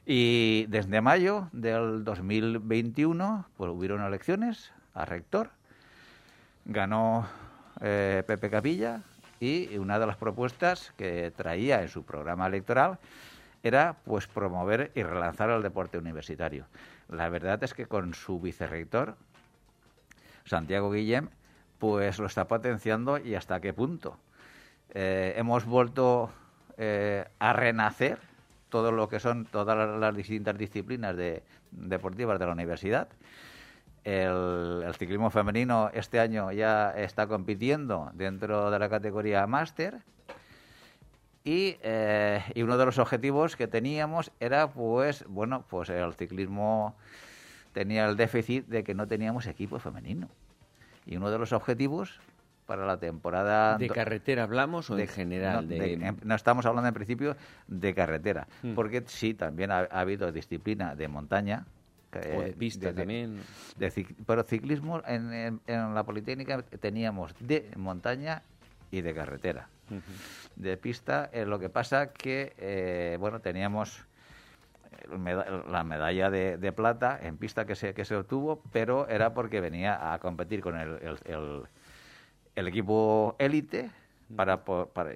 [0.05, 5.56] Y desde mayo del 2021, pues hubieron elecciones a rector,
[6.67, 7.27] ganó
[7.81, 9.01] eh, Pepe Capilla
[9.39, 12.99] y una de las propuestas que traía en su programa electoral
[13.63, 16.65] era pues promover y relanzar el deporte universitario.
[17.09, 19.15] La verdad es que con su vicerrector,
[20.45, 21.29] Santiago Guillem,
[21.79, 24.17] pues lo está potenciando y hasta qué punto.
[24.93, 26.31] Eh, hemos vuelto
[26.77, 28.19] eh, a renacer
[28.69, 33.07] todo lo que son todas las distintas disciplinas de, deportivas de la universidad.
[34.07, 39.99] El, ciclismo femenino este año ya está compitiendo dentro de la categoría máster
[41.43, 46.95] y, eh, y, uno de los objetivos que teníamos era pues bueno pues el ciclismo
[47.73, 50.29] tenía el déficit de que no teníamos equipo femenino
[51.05, 52.21] y uno de los objetivos
[52.65, 53.77] para la temporada.
[53.77, 55.67] ¿De carretera hablamos o de, general?
[56.23, 57.35] No, estamos hablando en principio
[57.67, 58.73] de carretera, hmm.
[58.73, 61.65] porque sí, también ha, habido disciplina de montaña.
[62.35, 63.41] O de pista también.
[64.25, 68.41] pero ciclismo en, la Politécnica teníamos de montaña
[68.91, 69.69] y de carretera.
[70.55, 74.05] De pista, eh, lo que pasa que, eh, bueno, teníamos
[75.69, 80.13] la medalla de, plata en pista que se, que se obtuvo, pero era porque venía
[80.13, 81.19] a competir con el,
[82.55, 83.91] el equipo élite
[84.35, 84.61] para,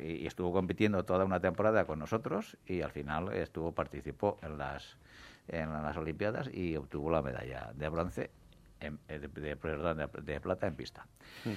[0.02, 4.96] y estuvo compitiendo toda una temporada con nosotros y al final estuvo participó en las
[5.48, 8.32] en las Olimpiadas y obtuvo la medalla de bronce
[8.80, 11.06] eh, de, plata en pista.
[11.46, 11.50] Mm.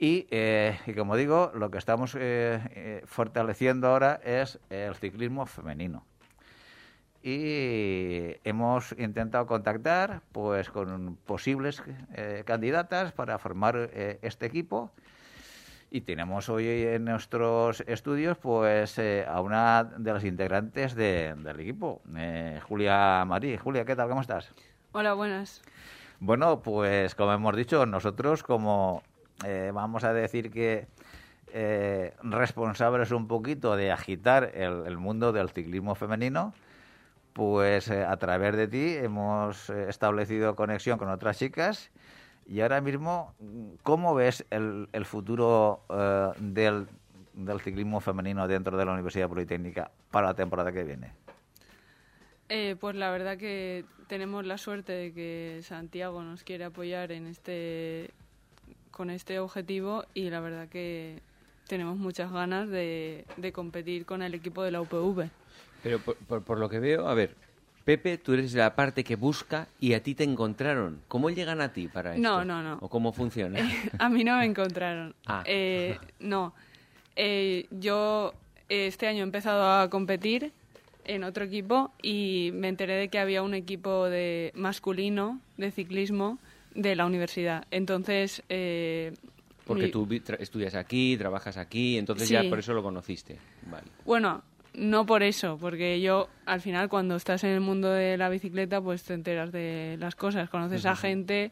[0.00, 6.04] Eh, y, como digo, lo que estamos eh, fortaleciendo ahora es el ciclismo femenino.
[7.22, 11.82] Y hemos intentado contactar pues con posibles
[12.44, 13.88] candidatas para formar
[14.20, 14.92] este equipo
[15.94, 22.02] y tenemos hoy en nuestros estudios pues eh, a una de las integrantes del equipo,
[22.16, 23.56] eh, Julia Marí.
[23.56, 24.08] Julia, ¿qué tal?
[24.08, 24.50] ¿Cómo estás?
[24.90, 25.62] Hola, buenas.
[26.18, 29.04] Bueno, pues como hemos dicho, nosotros como
[29.44, 30.88] eh, vamos a decir que
[31.52, 36.54] eh, responsables un poquito de agitar el, el mundo del ciclismo femenino,
[37.34, 41.92] pues eh, a través de ti hemos establecido conexión con otras chicas
[42.46, 43.34] y ahora mismo,
[43.82, 46.86] ¿cómo ves el, el futuro eh, del,
[47.34, 51.12] del ciclismo femenino dentro de la Universidad Politécnica para la temporada que viene?
[52.48, 57.26] Eh, pues la verdad que tenemos la suerte de que Santiago nos quiere apoyar en
[57.26, 58.10] este
[58.90, 61.18] con este objetivo y la verdad que
[61.66, 65.28] tenemos muchas ganas de, de competir con el equipo de la UPV.
[65.82, 67.34] Pero por, por- por lo que veo, a ver,
[67.84, 71.00] Pepe, tú eres la parte que busca y a ti te encontraron.
[71.08, 72.22] ¿Cómo llegan a ti para esto?
[72.22, 72.78] No, no, no.
[72.80, 73.58] ¿O cómo funciona?
[73.98, 75.14] A mí no me encontraron.
[75.26, 75.42] Ah.
[75.46, 76.54] Eh, no.
[77.16, 78.32] Eh, yo
[78.68, 80.52] eh, este año he empezado a competir
[81.04, 86.38] en otro equipo y me enteré de que había un equipo de masculino de ciclismo
[86.74, 87.66] de la universidad.
[87.70, 89.12] Entonces, eh,
[89.66, 92.34] Porque mi- tú estudias aquí, trabajas aquí, entonces Sí.
[92.34, 93.36] ya por eso lo conociste.
[93.70, 93.86] Vale.
[94.06, 94.42] Bueno,
[94.74, 98.80] no por eso, porque yo al final cuando estás en el mundo de la bicicleta
[98.80, 101.50] pues te enteras de las cosas, conoces a gente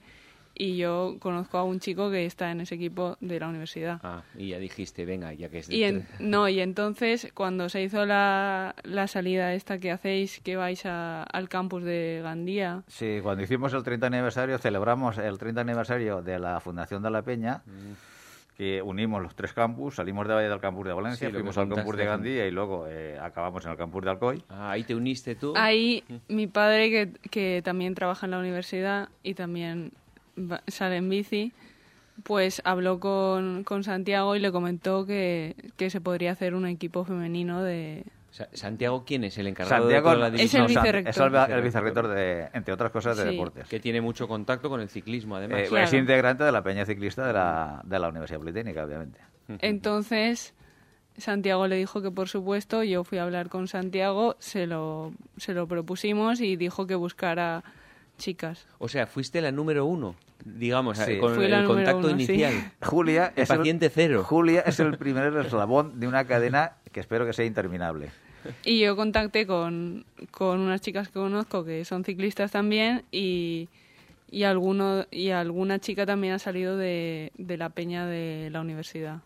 [0.55, 4.01] y yo conozco a un chico que está en ese equipo de la universidad.
[4.03, 7.71] Ah, y ya dijiste, venga, ya que es de Y en- no, y entonces cuando
[7.71, 12.83] se hizo la, la salida esta que hacéis, que vais a- al campus de Gandía,
[12.87, 17.23] Sí, cuando hicimos el 30 aniversario, celebramos el 30 aniversario de la Fundación de la
[17.23, 17.63] Peña,
[18.63, 21.97] que unimos los tres campus, salimos de del campus de Valencia, Sí, fuimos al campus
[21.97, 24.45] de Gandía y luego eh, acabamos en el campus de Alcoy.
[24.49, 25.53] Ah, ahí te uniste tú.
[25.57, 29.91] ahí mi padre que, que también trabaja en la universidad y también
[30.39, 31.51] va- sale en bici,
[32.23, 37.05] pues habló con, con Santiago y le comentó que, que se podría hacer un equipo
[37.05, 38.05] femenino de...
[38.33, 40.63] Sa- Santiago, ¿quién es el encargado Santiago de toda la Es división?
[40.65, 41.11] el San- vicerrector.
[41.11, 43.31] es el, el vicerrector de, entre otras cosas, de Sí.
[43.31, 43.69] deportes.
[43.69, 45.61] Que tiene mucho contacto con el ciclismo, además.
[45.61, 45.85] Eh, Claro.
[45.85, 49.21] Es integrante de la Peña Ciclista de la, de la Universidad Politécnica, obviamente.
[49.61, 50.55] Entonces
[51.17, 55.53] Santiago le dijo que por supuesto, yo fui a hablar con Santiago, se lo, se
[55.55, 57.63] lo propusimos y dijo que buscara
[58.19, 58.67] chicas.
[58.79, 60.15] O sea, fuiste la número uno,
[60.45, 61.19] digamos, Sí.
[61.19, 62.13] con Fui el contacto uno, sí.
[62.33, 62.53] inicial.
[62.83, 64.25] Julia El es paciente cero.
[64.25, 68.11] Julia es el primer eslabón de una cadena que espero que sea interminable.
[68.65, 73.69] Y yo contacté con, con unas chicas que conozco que son ciclistas también y,
[74.31, 79.21] y, alguno, y alguna chica también ha salido de, de la peña de la universidad.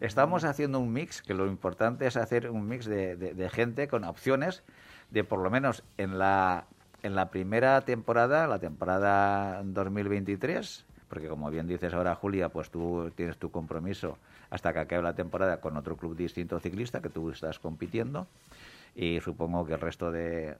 [0.00, 3.88] Estamos haciendo un mix, que lo importante es hacer un mix de, de- de gente
[3.88, 4.62] con opciones
[5.10, 6.66] de por lo menos en la,
[7.02, 13.10] en la primera temporada, la temporada 2023, porque como bien dices ahora Julia, pues tú
[13.14, 14.18] tienes tu compromiso
[14.50, 18.26] hasta que acabe la temporada con otro club distinto ciclista que tú estás compitiendo
[18.94, 20.56] y supongo que el resto de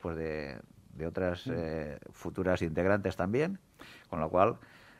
[0.00, 0.58] pues de,
[0.94, 3.58] de otras eh, futuras integrantes también,
[4.08, 4.56] con lo cual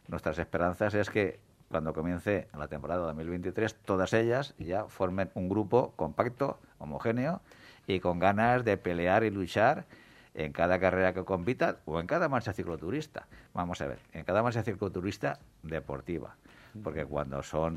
[0.08, 5.92] nuestras esperanzas es que cuando comience la temporada 2023 todas ellas ya formen un grupo
[5.96, 7.40] compacto, homogéneo
[7.86, 9.86] y con ganas de pelear y luchar
[10.34, 13.26] en cada carrera que compitan o en cada marcha cicloturista.
[13.52, 16.36] Vamos a ver, en cada marcha cicloturista deportiva,
[16.82, 17.76] porque cuando son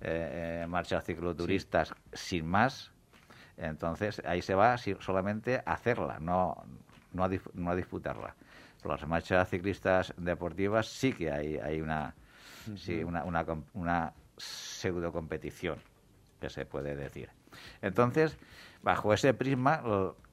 [0.00, 2.92] eh, eh, marchas cicloturistas sin más,
[3.56, 6.56] entonces ahí se va solamente a hacerla, no,
[7.12, 8.34] no, a, no a disputarla.
[8.84, 12.14] Las marchas ciclistas deportivas sí que hay, hay una,
[12.76, 15.78] sí, una, una, una pseudo competición,
[16.40, 17.28] que se puede decir.
[17.82, 18.38] Entonces,
[18.82, 19.82] bajo ese prisma,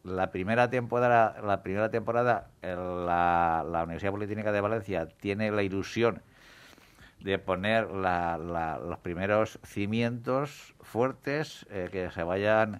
[0.08, 6.22] la primera temporada, la primera temporada la, la Universidad Politécnica de Valencia tiene la ilusión
[7.20, 12.80] de poner la- la- los primeros cimientos fuertes eh, que se vayan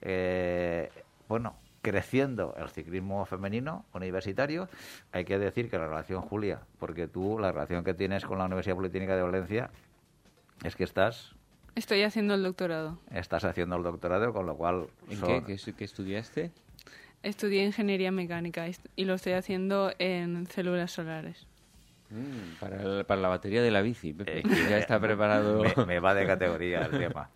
[0.00, 0.90] eh,
[1.28, 4.68] bueno creciendo el ciclismo femenino universitario.
[5.12, 8.46] Hay que decir que la relación Julia porque tú la relación que tienes con la
[8.46, 9.70] Universidad Politécnica de Valencia
[10.64, 11.34] es que estás
[11.74, 12.98] Estoy haciendo el doctorado.
[13.12, 15.42] estás haciendo el doctorado con lo cual ¿En son- qué?
[15.46, 16.50] ¿Qué, es- qué estudiaste?
[17.22, 21.46] Estudié ingeniería mecánica y lo estoy haciendo en células solares.
[22.10, 24.16] Mm, para, la- para la batería de la bici.
[24.26, 25.62] Eh, ya está preparado.
[25.62, 27.28] me, me va de categoría el tema.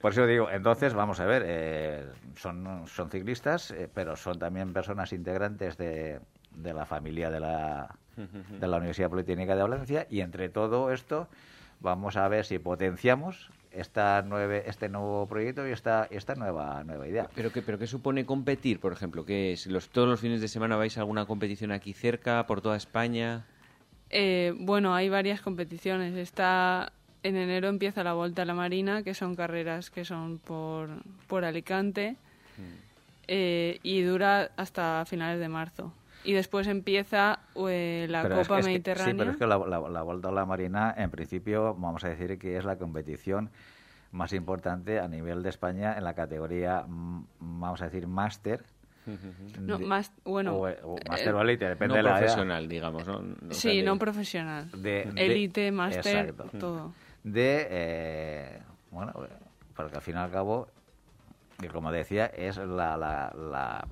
[0.00, 2.04] Por eso digo, entonces, vamos a ver, eh,
[2.36, 6.20] son, son ciclistas, eh, pero son también personas integrantes de,
[6.54, 11.28] de la familia de la, de la Universidad Politécnica de Valencia y entre todo esto
[11.80, 17.06] vamos a ver si potenciamos esta nueve, este nuevo proyecto y esta, esta nueva, nueva
[17.06, 17.28] idea.
[17.34, 19.24] ¿Pero qué, ¿Pero qué supone competir, por ejemplo?
[19.24, 19.66] ¿Qué es?
[19.66, 23.44] Los, ¿Todos los fines de semana vais a alguna competición aquí cerca, por toda España?
[24.10, 26.14] Eh, bueno, hay varias competiciones.
[26.16, 30.88] Está en enero empieza la Vuelta a la Marina, que son carreras que son por,
[31.26, 32.16] por Alicante,
[33.26, 35.92] eh, y dura hasta finales de marzo.
[36.26, 39.12] Y después empieza eh, la Pero Copa es que- Mediterránea.
[39.12, 42.08] sí, pero es que la, la, la Vuelta a la Marina, en principio, vamos a
[42.08, 43.50] decir que es la competición
[44.12, 48.64] más importante a nivel de España en la categoría, mm, vamos a decir, máster.
[49.60, 52.18] No, más, bueno, o, o máster eh, o elite, depende no de la edad.
[52.18, 53.18] profesional, digamos, ¿no?
[53.18, 54.68] O sea, sí, no profesional.
[54.72, 56.58] De- de- Élite, máster, exacto.
[56.58, 56.92] todo.
[57.22, 58.58] de, eh,
[58.90, 59.12] bueno,
[59.76, 60.66] porque al fin y al cabo,
[61.60, 63.86] que como decía, es la, la, la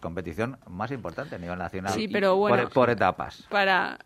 [0.00, 1.92] competición más importante a nivel nacional.
[1.94, 3.46] Sí, pero por- bueno, por, etapas.
[3.50, 3.98] Para,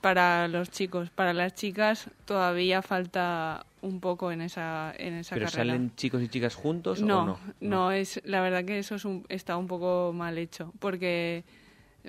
[0.00, 5.46] para los chicos, para las chicas todavía falta un poco en esa, en esa ¿Pero
[5.46, 5.64] carrera.
[5.72, 7.38] salen chicos y chicas juntos no, o no?
[7.60, 11.44] no, es la verdad que eso es un- está un poco mal hecho, porque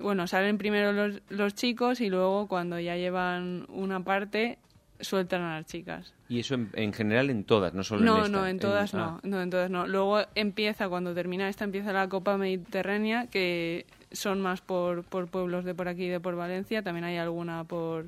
[0.01, 4.57] bueno, salen primero los, los chicos y luego cuando ya llevan una parte
[4.99, 6.13] sueltan a las chicas.
[6.27, 8.29] Y eso en, en general en todas, no solo en No, esta.
[8.29, 9.19] no, en todas ah.
[9.23, 9.85] no, no, en todas no.
[9.85, 15.65] Luego empieza, cuando termina esta, empieza la Copa Mediterránea, que son más por, por pueblos
[15.65, 18.07] de por aquí y de por Valencia, también hay alguna por,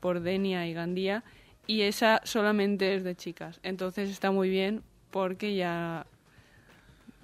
[0.00, 1.24] por Denia y Gandía,
[1.66, 3.58] y esa solamente es de chicas.
[3.64, 6.06] Entonces está muy bien porque ya,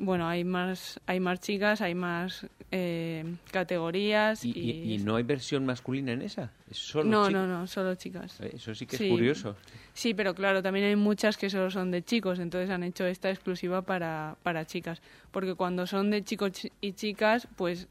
[0.05, 4.45] bueno, hay más, hay más chicas, hay más eh, categorías.
[4.45, 6.51] ¿Y, Y, no hay versión masculina en esa?
[6.69, 8.41] ¿Es solo no, no, no, solo chicas.
[8.41, 9.57] Eh, Eso sí que es curioso.
[9.95, 13.31] Sí, pero claro, también hay muchas que solo son de chicos, entonces han hecho esta
[13.31, 15.01] exclusiva para, para chicas.
[15.31, 17.87] Porque cuando son de chicos chi- y chicas, pues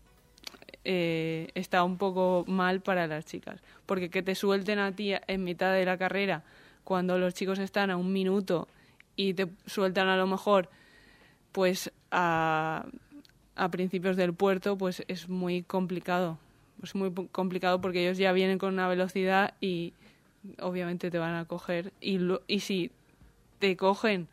[0.84, 3.62] eh, está un poco mal para las chicas.
[3.86, 6.44] Porque que te suelten a ti en mitad de la carrera,
[6.84, 8.68] cuando los chicos están a un minuto
[9.16, 10.70] y te sueltan a lo mejor
[11.52, 12.86] pues a,
[13.56, 16.38] a principios del puerto, pues es muy complicado.
[16.84, 19.94] Es muy complicado porque ellos ya vienen con una velocidad y
[20.60, 21.92] obviamente te van a coger.
[22.02, 22.92] Y, lo- y si
[23.60, 24.28] te cogen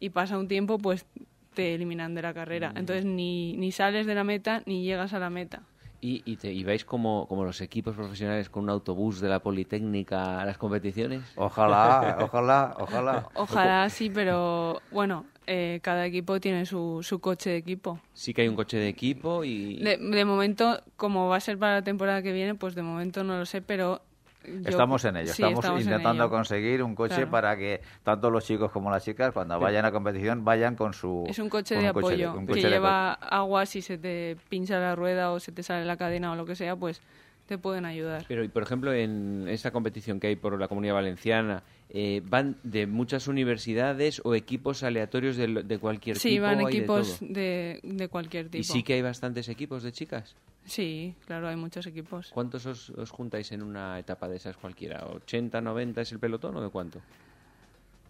[0.00, 1.06] y pasa un tiempo, pues
[1.54, 2.72] te eliminan de la carrera.
[2.76, 5.62] Entonces ni, ni sales de la meta ni llegas a la meta.
[6.00, 9.40] ¿Y, y, te, y vais como, como los equipos profesionales con un autobús de la
[9.40, 11.22] Politécnica a las competiciones?
[11.36, 13.28] Ojalá, ojalá, ojalá.
[13.34, 18.00] Ojalá sí, pero bueno, eh, cada equipo tiene su, su coche de equipo.
[18.14, 19.76] Sí que hay un coche de equipo y...
[19.82, 23.22] De, de momento, como va a ser para la temporada que viene, pues de momento
[23.24, 24.02] no lo sé, pero...
[24.44, 26.30] yo- Estamos en ello, sí, estamos, en intentando ello.
[26.30, 27.30] conseguir un coche Claro.
[27.30, 31.24] para que tanto los chicos como las chicas, cuando vayan a competición, vayan con su.
[31.28, 34.36] Es un coche de un coche apoyo un que de lleva agua si se te
[34.48, 37.00] pincha la rueda o se te sale la cadena o lo que sea, pues
[37.46, 38.24] te pueden ayudar.
[38.26, 42.56] Pero, y por ejemplo, en esta competición que hay por la Comunidad Valenciana, eh, ¿van
[42.62, 46.42] de muchas universidades o equipos aleatorios de, de cualquier Sí, tipo?
[46.42, 47.28] van hay de equipos todo?
[47.32, 48.60] de, de cualquier tipo.
[48.60, 50.34] ¿Y sí que hay bastantes equipos de chicas?
[50.64, 52.30] Sí, claro, hay muchos equipos.
[52.34, 55.06] ¿Cuántos os, os juntáis en una etapa de esas cualquiera?
[55.06, 57.00] ¿80, 90 es el pelotón o de cuánto?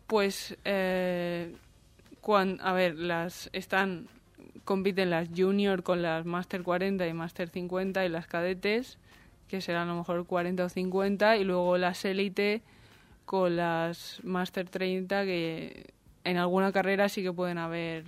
[0.06, 1.52] Pues, eh,
[2.20, 4.08] cuan- a ver, las están
[4.64, 8.98] compiten las junior con las Master 40 y Master 50 y las cadetes,
[9.48, 12.62] que serán a lo mejor 40 o 50, y luego las élite
[13.26, 15.86] con las Master 30, que
[16.24, 18.04] en alguna carrera sí que pueden haber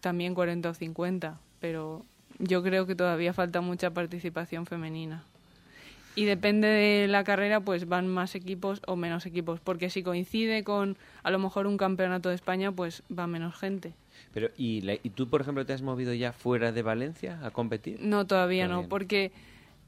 [0.00, 2.02] también 40 o 50, pero
[2.38, 5.24] yo creo que todavía falta mucha participación femenina.
[6.14, 10.62] Y depende de la carrera, pues van más equipos o menos equipos, porque si coincide
[10.62, 13.94] con a lo mejor un campeonato de España, pues va menos gente.
[14.34, 17.50] Pero, ¿y, la- ¿Y tú, por ejemplo, te has movido ya fuera de Valencia a
[17.50, 17.98] competir?
[18.00, 18.88] No, todavía Todavía no, no.
[18.88, 19.32] porque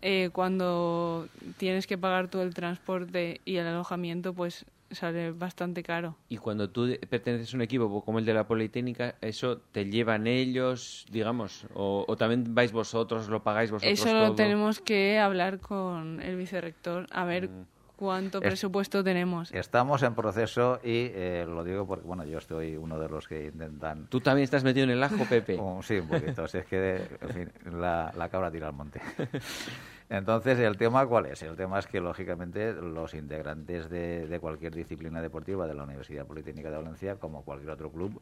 [0.07, 1.27] eh, cuando
[1.57, 6.17] tienes que pagar todo el transporte y el alojamiento, pues sale bastante caro.
[6.29, 10.27] Y cuando tú perteneces a un equipo como el de la Politécnica, ¿eso te llevan
[10.27, 11.67] ellos, digamos?
[11.75, 14.29] ¿O, o también vais vosotros, lo pagáis vosotros Eso todo?
[14.29, 17.74] lo tenemos que hablar con el vicerrector, a ver Mm.
[17.97, 19.53] Cuánto Es- presupuesto tenemos.
[19.53, 23.47] Estamos en proceso y eh, lo digo porque, bueno, yo estoy uno de los que
[23.47, 24.07] intentan.
[24.09, 25.57] ¿Tú también estás metido en el ajo, Pepe?
[25.61, 26.47] Oh, sí, un poquito.
[26.49, 29.01] Si es que, en fin, la, la cabra tira al monte.
[30.11, 31.43] Entonces, ¿el tema cuál es?
[31.43, 36.27] El tema es que, lógicamente, los integrantes de, de cualquier disciplina deportiva de la Universidad
[36.27, 38.21] Politécnica de Valencia, como cualquier otro club,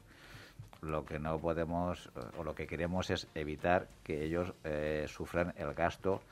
[0.80, 5.74] lo que no podemos o lo que queremos es evitar que ellos eh, sufran el
[5.74, 6.22] gasto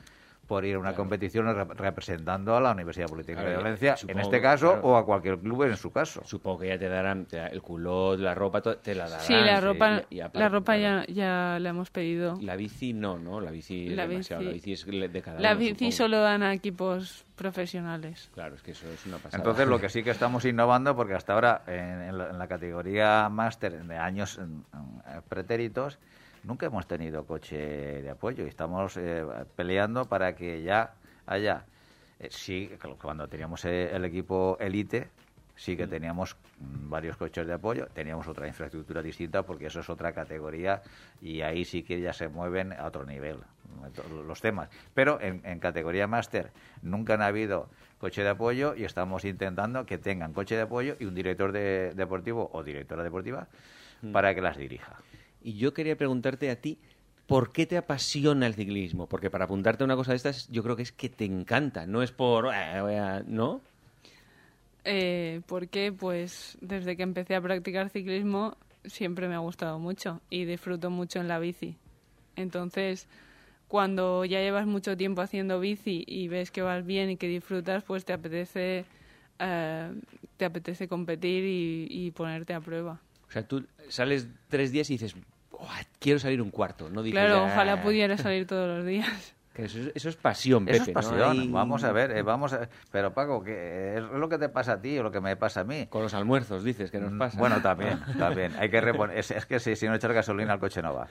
[0.47, 1.03] por ir a una Claro.
[1.03, 4.87] competición rep- representando a la Universidad Politécnica Claro, de Valencia, en este caso, claro.
[4.87, 6.21] o a cualquier club en su caso.
[6.25, 9.25] Supongo que ya te darán te da- el culot, la ropa, te la darán.
[9.25, 12.37] Sí, la ropa, y- y aparte, la ropa ya, ya la hemos pedido.
[12.41, 13.39] La bici no, ¿no?
[13.39, 14.41] La bici es demasiado.
[14.41, 15.91] bici- La bici es de cada La uno, bici supongo.
[15.93, 18.29] solo dan a equipos profesionales.
[18.33, 19.37] Claro, es que eso es una pasada.
[19.41, 22.47] Entonces, lo que sí que estamos innovando, porque hasta ahora en, en la, en la
[22.47, 25.97] categoría máster de años en- en pretéritos,
[26.43, 29.25] nunca hemos tenido coche de apoyo y estamos eh,
[29.55, 30.93] peleando para que ya
[31.25, 31.65] haya,
[32.19, 32.71] eh, sí,
[33.01, 35.09] cuando teníamos eh, el equipo elite,
[35.55, 39.89] sí que teníamos mm, varios coches de apoyo, teníamos otra infraestructura distinta porque eso es
[39.89, 40.81] otra categoría
[41.21, 43.37] y ahí sí que ya se mueven a otro nivel
[44.27, 44.69] los temas.
[44.93, 47.69] Pero en, en categoría máster nunca han habido
[47.99, 51.93] coche de apoyo y estamos intentando que tengan coche de apoyo y un director de,
[51.95, 53.47] deportivo o directora deportiva
[54.01, 54.11] Mm.
[54.11, 54.95] para que las dirija.
[55.43, 56.77] Y yo quería preguntarte a ti,
[57.27, 59.07] ¿por qué te apasiona el ciclismo?
[59.07, 61.85] Porque para apuntarte a una cosa de estas, yo creo que es que te encanta,
[61.85, 62.49] no es por...
[62.53, 63.61] eh, ¿No?
[64.83, 65.91] Eh, ¿Por qué?
[65.91, 71.19] Pues desde que empecé a practicar ciclismo siempre me ha gustado mucho y disfruto mucho
[71.19, 71.75] en la bici.
[72.35, 73.07] Entonces,
[73.67, 77.83] cuando ya llevas mucho tiempo haciendo bici y ves que vas bien y que disfrutas,
[77.83, 78.85] pues te apetece,
[79.39, 79.93] eh,
[80.37, 82.99] te apetece competir y, y ponerte a prueba.
[83.27, 85.15] O sea, tú sales tres días y dices,
[85.51, 89.35] "Buah, quiero salir un cuarto, no dices, Claro, ojalá pudiera salir todos los días.
[89.53, 90.93] Que eso, es, eso es pasión, Pepe, Eso es ¿no?
[90.93, 91.51] pasión.
[91.51, 92.69] Vamos a ver, eh, vamos a...
[92.89, 95.59] Pero Paco, que es lo que te pasa a ti o lo que me pasa
[95.59, 95.87] a mí.
[95.87, 97.37] Con los almuerzos, dices, que nos Mm, pasa.
[97.37, 98.53] Bueno, también, también.
[98.57, 99.17] Hay que reponer.
[99.17, 101.09] Es, es que si, si no echar gasolina al coche no va.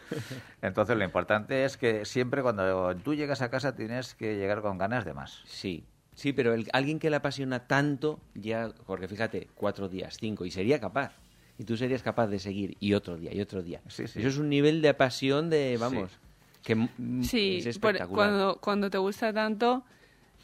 [0.62, 4.78] Entonces, lo importante es que siempre cuando tú llegas a casa tienes que llegar con
[4.78, 5.42] ganas de más.
[5.44, 5.84] Sí,
[6.14, 10.50] sí, pero el- alguien que le apasiona tanto, ya, porque fíjate, cuatro días, cinco, y
[10.50, 11.12] sería capaz.
[11.60, 13.82] Y tú serías capaz de seguir, y otro día, y otro día.
[13.86, 14.20] Sí, sí.
[14.20, 16.10] Eso es un nivel de pasión de, vamos,
[16.62, 18.30] que mm, Sí, es por- espectacular.
[18.30, 19.84] cuando, cuando te gusta tanto,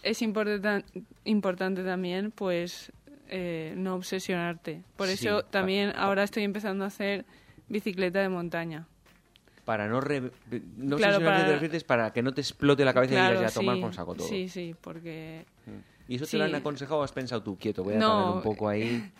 [0.02, 0.84] es importante,
[1.24, 2.92] importante también, pues,
[3.30, 4.82] eh, no obsesionarte.
[4.96, 7.24] Por Sí, eso también ahora estoy empezando a hacer
[7.70, 8.86] bicicleta de montaña.
[9.64, 10.02] Para no...
[10.02, 10.20] Re...
[10.76, 13.58] No Claro, para- refieres para que no te explote la cabeza y Claro, digas ya
[13.58, 14.28] a tomar sí, por saco todo.
[14.28, 15.46] Sí, sí, porque...
[16.08, 16.36] ¿Y eso te Sí.
[16.36, 19.10] lo han aconsejado o has pensado tú, quieto, voy a No, parar un poco ahí?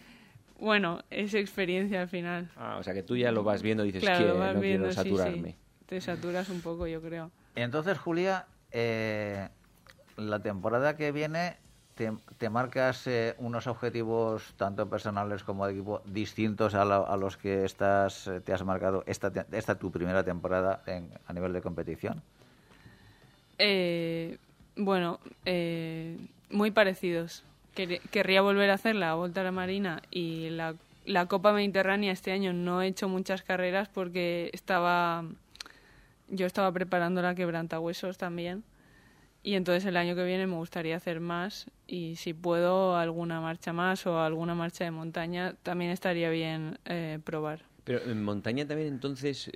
[0.59, 2.49] Bueno, es experiencia al final.
[2.57, 4.61] Ah, o sea que tú ya lo vas viendo y dices claro, que no viendo,
[4.63, 4.95] quiero sí, sí.
[4.95, 5.57] saturarme.
[5.87, 7.31] Te saturas un poco, yo creo.
[7.55, 9.49] Entonces, Julia, eh,
[10.17, 11.57] la temporada que viene
[11.95, 17.17] te, te marcas eh, unos objetivos tanto personales como de equipo distintos a, la- a
[17.17, 21.53] los que estás eh, te has marcado esta, esta tu primera temporada en- a nivel
[21.53, 22.23] de competición.
[23.59, 24.39] Eh,
[24.77, 26.19] bueno, eh,
[26.51, 27.43] muy parecidos.
[27.77, 30.75] Quer- Querría volver a hacer la Volta a la Marina y la,
[31.05, 35.25] la Copa Mediterránea este año no he hecho muchas carreras porque estaba
[36.29, 38.65] yo estaba preparando la quebrantahuesos también
[39.45, 43.73] y entonces el año que viene me gustaría hacer más y si puedo alguna marcha
[43.73, 47.63] más o alguna marcha de montaña también estaría bien eh, probar.
[47.85, 49.53] Pero en montaña también, entonces,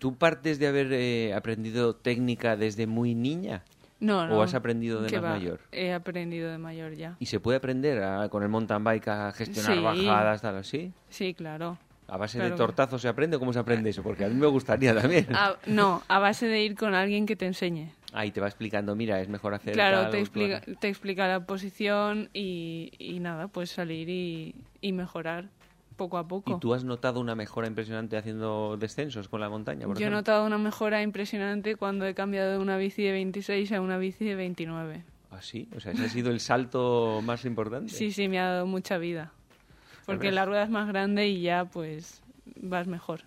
[0.00, 3.62] ¿tú partes de haber eh, aprendido técnica desde muy niña?
[4.00, 4.38] No, no.
[4.38, 5.60] ¿O has aprendido de más va, mayor?
[5.72, 7.16] He aprendido de mayor ya.
[7.18, 9.82] ¿Y se puede aprender a- con el mountain bike a gestionar Sí.
[9.82, 10.92] bajadas, tal así?
[11.10, 11.78] Sí, claro.
[12.08, 14.02] ¿A base Claro de tortazos se aprende o cómo se aprende eso?
[14.02, 15.26] Porque a mí me gustaría también.
[15.32, 17.92] A- no, a base de ir con alguien que te enseñe.
[18.12, 21.46] Ahí te va explicando, mira, es mejor hacer Claro, tal te explica, te explica la
[21.46, 25.44] posición y, y nada, pues salir y, y mejorar
[26.00, 26.50] poco a poco.
[26.56, 29.86] ¿Y tú has notado una mejora impresionante haciendo descensos con la montaña?
[29.86, 30.16] por Yo he ejemplo?
[30.16, 34.24] notado una mejora impresionante cuando he cambiado de una bici de 26 a una bici
[34.24, 35.04] de 29.
[35.30, 35.68] ¿Ah, sí?
[35.76, 37.92] O sea, ese ha sido el salto más importante.
[37.92, 39.32] Sí, sí, me ha dado mucha vida.
[40.06, 42.22] Porque la rueda es más grande y ya pues
[42.56, 43.20] vas mejor.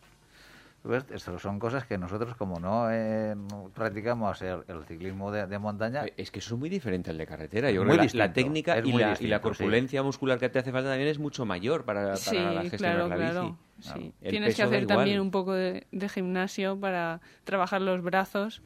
[0.86, 1.05] ¿Ves?
[1.11, 5.57] Estas son cosas que nosotros, como no, eh, no practicamos el, el ciclismo de, de
[5.57, 7.71] montaña, Es que eso es muy diferente al de carretera.
[7.71, 9.41] Yo Muy creo que la- técnica es y muy la, y la sí.
[9.43, 12.15] corpulencia muscular que te hace falta también es mucho mayor para, para
[12.63, 13.57] Sí, gestionar claro, la claro.
[13.79, 13.93] bici.
[13.93, 14.13] sí.
[14.21, 18.61] El Tienes que hacer también un poco de, de gimnasio para trabajar los brazos.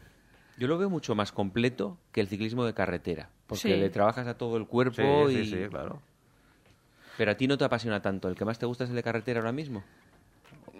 [0.57, 3.29] Yo lo veo mucho más completo que el ciclismo de carretera.
[3.45, 3.75] Porque Sí.
[3.75, 5.45] le trabajas a todo el cuerpo sí, y...
[5.45, 6.01] sí, sí, claro.
[7.15, 8.27] Pero a ti no te apasiona tanto.
[8.27, 9.83] ¿El que más te gusta es el de carretera ahora mismo?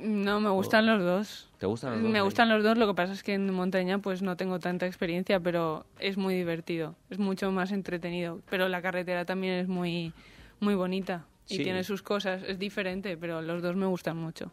[0.02, 1.50] No, me gustan los dos.
[1.58, 2.12] ¿Te gustan los dos?
[2.12, 2.24] Me ahí?
[2.24, 5.40] gustan los dos, lo que pasa es que en montaña pues no tengo tanta experiencia,
[5.40, 8.42] pero es muy divertido, es mucho más entretenido.
[8.50, 10.14] Pero la carretera también es muy,
[10.60, 11.64] muy bonita y Sí.
[11.64, 14.52] tiene sus cosas, es diferente, pero los dos me gustan mucho.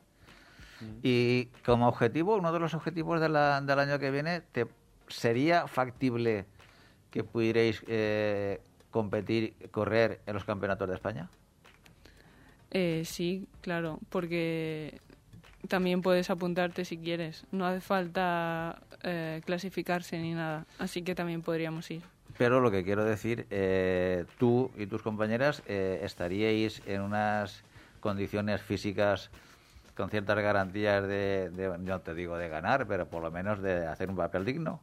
[1.03, 4.66] Y como objetivo, uno de los objetivos de la- del año que viene, te,
[5.09, 6.47] ¿sería factible
[7.11, 11.28] que pudierais eh, competir, correr en los campeonatos de España?
[12.70, 15.01] Eh, sí, claro, porque
[15.69, 17.45] también puedes apuntarte si quieres.
[17.53, 22.03] No hace falta eh, clasificarse ni nada, así que también podríamos ir.
[22.39, 27.62] Pero lo que quiero decir, eh, tú y tus compañeras eh, estaríais en unas
[28.01, 29.31] condiciones físicas
[29.97, 33.87] con ciertas garantías de, de- no te digo de ganar, pero por lo menos de
[33.87, 34.81] hacer un papel digno.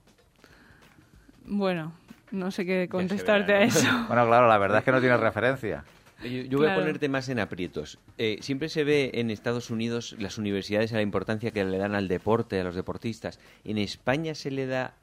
[1.45, 1.91] Bueno,
[2.31, 3.87] no sé qué contestarte verá, a eso.
[4.07, 5.83] Bueno, claro, la verdad es que no tienes referencia.
[6.23, 7.99] Yo, yo voy a ponerte más en aprietos.
[8.17, 11.95] Eh, siempre se ve en Estados Unidos las universidades a la importancia que le dan
[11.95, 13.39] al deporte, a los deportistas.
[13.63, 14.93] ¿En España se le da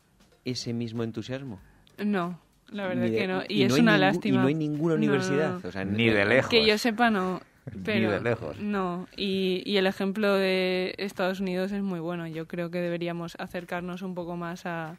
[0.45, 1.61] ese mismo entusiasmo?
[1.99, 2.39] No,
[2.71, 3.43] la verdad de- que no.
[3.49, 4.37] y Y, es no hay una lástima.
[4.37, 5.61] y no hay ninguna no, universidad.
[5.63, 5.69] no.
[5.69, 6.51] O sea, Ni de eh, lejos.
[6.51, 7.41] Que yo sepa, no.
[7.75, 8.59] Ni de lejos.
[8.61, 12.27] No, y, y el ejemplo de Estados Unidos es muy bueno.
[12.27, 14.97] Yo creo que deberíamos acercarnos un poco más a,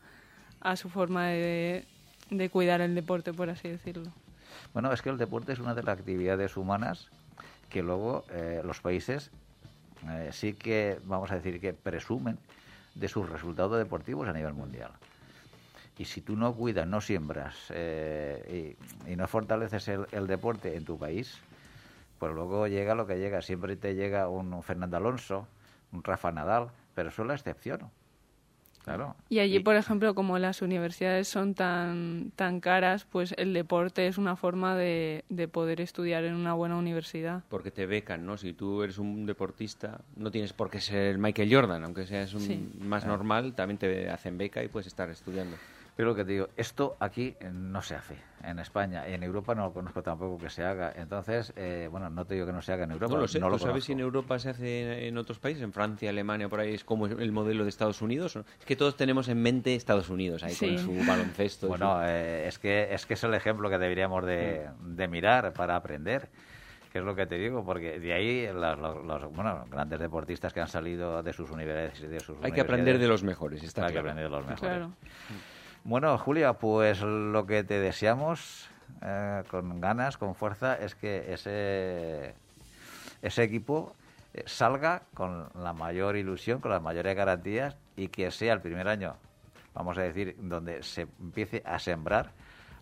[0.62, 1.86] a su forma de,
[2.30, 4.12] de cuidar el deporte, por así decirlo.
[4.74, 7.10] Bueno, es que el deporte es una de las actividades humanas
[7.70, 9.32] que luego eh, los países
[10.08, 12.38] eh, sí que, vamos a decir, que presumen
[12.96, 14.92] de sus resultados deportivos a nivel mundial.
[15.98, 20.98] Y si tú no cuidas, no siembras eh, y, no fortaleces el, deporte en tu
[20.98, 21.38] país,
[22.20, 23.42] pues luego llega lo que llega.
[23.42, 25.48] Siempre te llega un Fernando Alonso,
[25.92, 27.92] un Rafa Nadal, pero eso es la excepción.
[28.84, 29.16] Claro.
[29.30, 34.18] Y allí, por ejemplo, como las universidades son tan, tan caras, pues el deporte es
[34.18, 37.44] una forma de, de poder estudiar en una buena universidad.
[37.50, 38.38] Porque te becan, ¿no?
[38.38, 42.40] Si tú eres un deportista, no tienes por qué ser Michael Jordan, aunque seas un
[42.42, 42.68] Sí.
[42.80, 45.56] más normal, también te hacen beca y puedes estar estudiando.
[46.00, 49.06] Pero lo que te digo, esto aquí eh, no se hace en España.
[49.06, 50.94] En Europa no lo conozco tampoco que se haga.
[50.96, 53.16] Entonces, eh, bueno, no te digo que no se haga en Europa.
[53.16, 54.00] No lo sé, no lo ¿tú sabes si en.
[54.00, 55.62] Europa se hace en otros países?
[55.62, 58.34] ¿En Francia, Alemania, por ahí es como el modelo de Estados Unidos?
[58.38, 58.46] ¿o no?
[58.62, 60.68] Es que todos tenemos en mente Estados Unidos ahí Sí.
[60.68, 61.68] con su baloncesto.
[61.68, 65.52] Bueno, su- eh, es, que, es que es el ejemplo que deberíamos de, de mirar
[65.52, 66.30] para aprender.
[66.94, 70.54] Que es lo que te digo, porque de ahí los, los- los, bueno, grandes deportistas
[70.54, 72.10] que han salido de sus universidades.
[72.10, 74.08] De sus Hay que aprender de los mejores, está Hay que claro.
[74.12, 74.60] aprender de los mejores.
[74.78, 74.92] Claro.
[75.84, 78.70] Bueno, Julia, pues lo que te deseamos
[79.02, 82.36] eh, con ganas, con fuerza, es que ese,
[83.22, 83.96] ese equipo
[84.34, 88.88] eh, salga con la mayor ilusión, con las mayores garantías y que sea el primer
[88.88, 89.16] año,
[89.74, 92.32] vamos a decir, donde se empiece a sembrar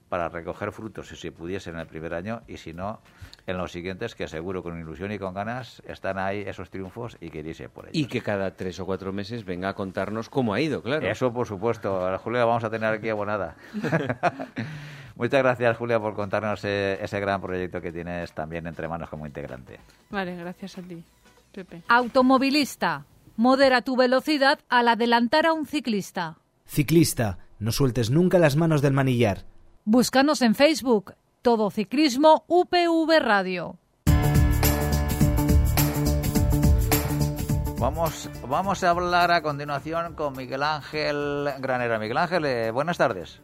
[0.09, 2.99] para recoger frutos si se pudiese en el primer año y si no,
[3.45, 7.29] en los siguientes, que seguro con ilusión y con ganas están ahí esos triunfos y
[7.29, 7.97] que irse por ellos.
[7.97, 11.07] Y que cada tres o cuatro meses venga a contarnos cómo ha ido, claro.
[11.07, 12.17] Eso, por supuesto.
[12.19, 13.55] Julia, vamos a tener aquí abonada.
[15.15, 19.25] Muchas gracias, Julia, por contarnos eh, ese gran proyecto que tienes también entre manos como
[19.25, 19.79] integrante.
[20.11, 21.03] Vale, gracias a ti,
[21.51, 21.81] Pepe.
[21.87, 23.05] Automovilista.
[23.35, 26.37] Modera tu velocidad al adelantar a un ciclista.
[26.65, 29.45] Ciclista, no sueltes nunca las manos del manillar.
[29.91, 31.13] Búscanos en Facebook.
[31.41, 33.77] Todo Ciclismo UPV Radio.
[37.79, 41.99] Vamos, vamos a hablar a continuación con Miguel Ángel Granera.
[41.99, 43.39] Miguel Ángel, eh, buenas tardes.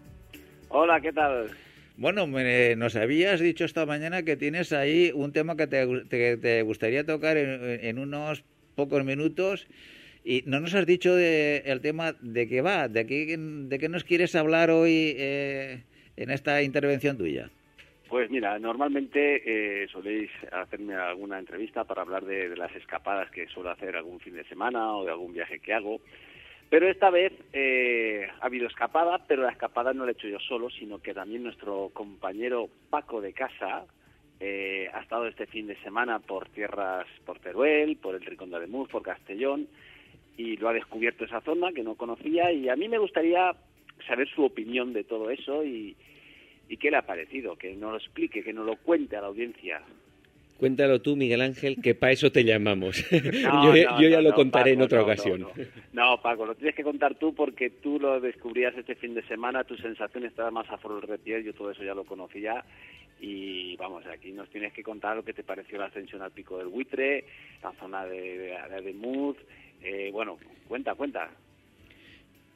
[0.68, 1.52] Hola, ¿qué tal?
[1.96, 6.10] Bueno, me- nos habías dicho esta mañana que tienes ahí un tema que te, gu-
[6.10, 8.44] te- te gustaría tocar en, en unos
[8.76, 9.66] pocos minutos
[10.26, 13.88] y no nos has dicho de, el tema de qué va, de qué, de qué
[13.88, 15.84] nos quieres hablar hoy eh,
[16.18, 17.50] en esta intervención tuya.
[18.14, 19.42] Pues mira, normalmente
[19.84, 24.36] eh, soléis hacerme alguna entrevista para hablar de, las escapadas que suelo hacer algún fin
[24.36, 26.00] de semana o de algún viaje que hago.
[26.70, 30.40] Pero esta vez eh, ha habido escapada, pero la escapada no la he hecho yo
[30.40, 33.86] solo, sino que también nuestro compañero Paco de casa
[34.40, 38.58] eh, ha estado este fin de semana por tierras, por Teruel, por el Rincón de
[38.58, 39.68] Ademuz, por Castellón,
[40.38, 43.56] y lo ha descubierto esa zona que no conocía, y a mí me gustaría
[44.08, 45.96] saber su opinión de todo eso y,
[46.70, 49.28] y qué le ha parecido, que nos lo explique, que nos lo cuente a la
[49.28, 49.82] audiencia.
[50.58, 53.04] Cuéntalo tú, Miguel Ángel, que para eso te llamamos.
[53.12, 55.48] No, yo no, yo ya no, lo contaré en Paco, otra no, ocasión.
[55.92, 59.64] No, Paco, lo tienes que contar tú porque tú lo descubrías este fin de semana,
[59.64, 62.64] tu sensación estaba más a flor de piel, yo todo eso ya lo conocía
[63.20, 66.58] y vamos, aquí nos tienes que contar lo que te pareció la ascensión al pico
[66.58, 67.26] del buitre,
[67.62, 69.36] la zona de, de,
[69.84, 70.38] eh, bueno,
[70.68, 71.30] cuenta, cuenta.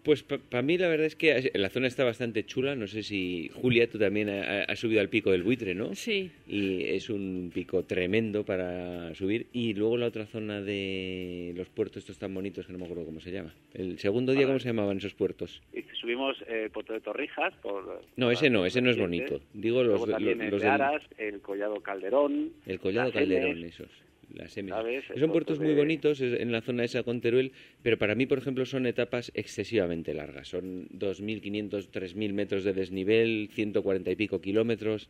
[0.07, 2.75] Pues para mí la verdad es que la zona está bastante chula.
[2.77, 5.93] No sé si Julia, tú también has subido al pico del buitre, ¿no?
[5.95, 6.31] Sí.
[6.47, 9.47] Y es un pico tremendo para subir.
[9.51, 13.03] Y luego la otra zona de los puertos estos tan bonitos que no me acuerdo
[13.03, 13.53] cómo se llama.
[13.73, 15.61] El segundo día, ¿cómo se llamaban esos puertos?
[15.73, 17.53] Y subimos eh, el puerto de Torrijas.
[17.61, 19.41] Por, no, ese no, ese no es bonito.
[19.53, 22.53] Digo los, Luego también los, de del- Aras, el Collado Calderón.
[22.65, 23.89] El Collado Calderón, esos.
[24.27, 27.51] Son puerto puertos muy de- bonitos es- en la zona esa con Teruel,
[27.81, 30.47] pero para mí, por ejemplo, son etapas excesivamente largas.
[30.49, 35.09] Son 2.500, 3.000 metros de desnivel, 140 y pico kilómetros.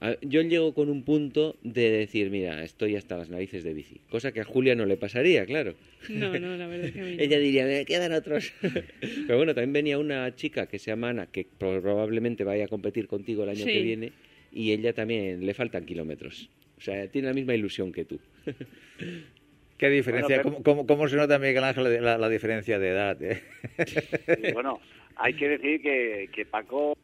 [0.00, 4.00] A- Yo llego con un punto de decir, mira, estoy hasta las narices de bici.
[4.08, 5.74] Cosa que a Julia no le pasaría, claro.
[6.08, 7.22] No, no, la verdad es que a mí no.
[7.22, 8.52] Ella diría, me quedan otros.
[9.26, 13.08] Pero bueno, también venía una chica que se llama Ana, que probablemente vaya a competir
[13.08, 13.72] contigo el año Sí.
[13.72, 14.12] que viene,
[14.52, 16.48] y ella también le faltan kilómetros.
[16.78, 18.18] O sea, tiene la misma ilusión que tú.
[19.76, 20.36] ¿Qué diferencia?
[20.36, 23.22] Bueno, pero- ¿Cómo, cómo, cómo se nota, Miguel Ángel, la, la diferencia de edad?
[23.22, 23.42] eh?
[24.52, 24.80] Bueno,
[25.16, 26.96] hay que decir que, que Paco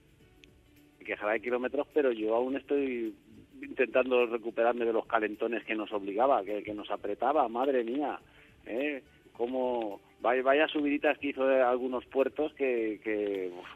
[1.04, 3.14] quejará de kilómetros, pero yo aún estoy
[3.62, 8.18] intentando recuperarme de los calentones que nos obligaba, que, que nos apretaba, madre mía,
[8.66, 9.02] ¿eh?
[9.36, 12.98] Como vaya, vaya subiditas que hizo de algunos puertos que...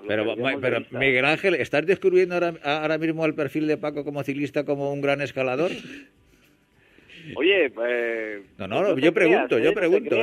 [0.07, 0.35] Pero.
[0.91, 5.01] Miguel Ángel, ¿estás descubriendo ahora, ahora mismo el perfil de Paco como ciclista como un
[5.01, 5.71] gran escalador?
[7.37, 10.17] Oye, eh, no, no, yo pregunto, yo pregunto.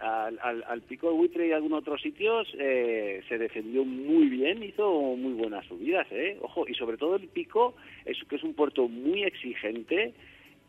[0.00, 4.62] Al, al, al, pico de buitre y algunos otros sitios eh, se defendió muy bien,
[4.62, 6.36] hizo muy buenas subidas, ¿eh?
[6.42, 10.12] Ojo, y sobre todo el pico, es que es un puerto muy exigente,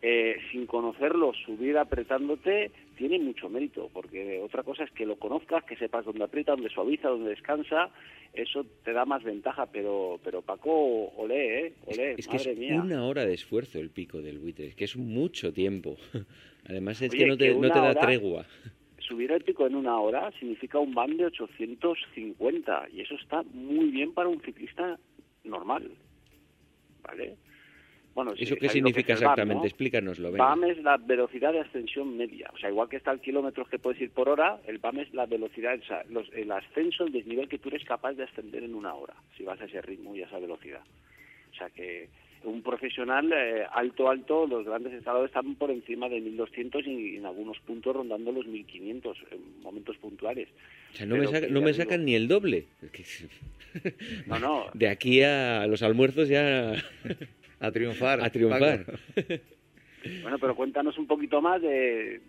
[0.02, 5.64] eh, sin conocerlo, subir apretándote tiene mucho mérito, porque otra cosa es que lo conozcas,
[5.64, 7.90] que sepas dónde aprieta, dónde suaviza, dónde descansa,
[8.34, 11.74] eso te da más ventaja, pero pero Paco, olé, ¿eh?
[11.86, 14.98] Olé, es, que es una hora de esfuerzo el pico del buitre, es que es
[14.98, 15.98] mucho tiempo.
[16.68, 18.46] Además es que no te, no te da tregua.
[19.00, 23.90] Subir el pico en una hora significa un van de 850 y eso está muy
[23.92, 24.98] bien para un ciclista
[25.44, 25.92] normal,
[27.04, 27.36] ¿vale?
[28.16, 29.68] Bueno, ¿Eso qué significa exactamente?
[29.68, 30.32] Explícanoslo.
[30.32, 32.50] BAM es la velocidad de ascensión media.
[32.54, 35.14] O sea, igual que está el kilómetros que puedes ir por hora, el BAM es
[35.14, 38.74] la velocidad, o sea, el ascenso, el desnivel que tú eres capaz de ascender en
[38.74, 40.80] una hora, si vas a ese ritmo y a esa velocidad.
[41.52, 42.08] O sea que
[42.46, 47.26] un profesional eh, alto, alto, los grandes estados están por encima de 1200 y en
[47.26, 50.48] algunos puntos rondando los 1500 en momentos puntuales.
[50.94, 52.66] O sea, no, me, no me, sacan ni el doble.
[54.28, 54.66] No, no.
[54.74, 56.76] De aquí a los almuerzos ya...
[57.60, 58.22] A triunfar.
[58.22, 58.86] A triunfar.
[60.22, 62.22] Bueno, pero cuéntanos un poquito más de,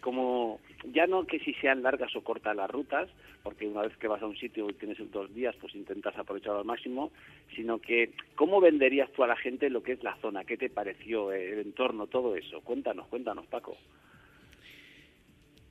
[0.00, 0.60] cómo,
[0.92, 3.08] ya no que si sean largas o cortas las rutas,
[3.42, 6.58] porque una vez que vas a un sitio y tienes dos días, pues intentas aprovecharlo
[6.58, 7.10] al máximo,
[7.56, 10.68] sino que cómo venderías tú a la gente lo que es la zona, qué te
[10.68, 12.60] pareció, el entorno, todo eso.
[12.60, 13.78] Cuéntanos, cuéntanos, Paco.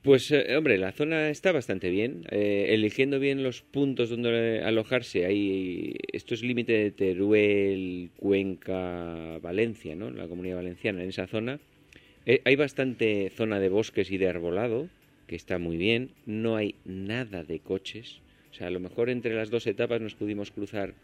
[0.02, 2.24] Pues, eh, hombre, la zona está bastante bien.
[2.30, 9.94] Eh, eligiendo bien los puntos donde alojarse, hay, esto es límite de Teruel, Cuenca, Valencia,
[9.94, 10.10] ¿no?
[10.10, 11.60] La comunidad valenciana, en esa zona.
[12.24, 14.88] Eh, hay bastante zona de bosques y de arbolado,
[15.26, 16.12] que está muy bien.
[16.24, 18.22] No hay nada de coches.
[18.52, 20.94] O sea, a lo mejor entre las dos etapas nos pudimos cruzar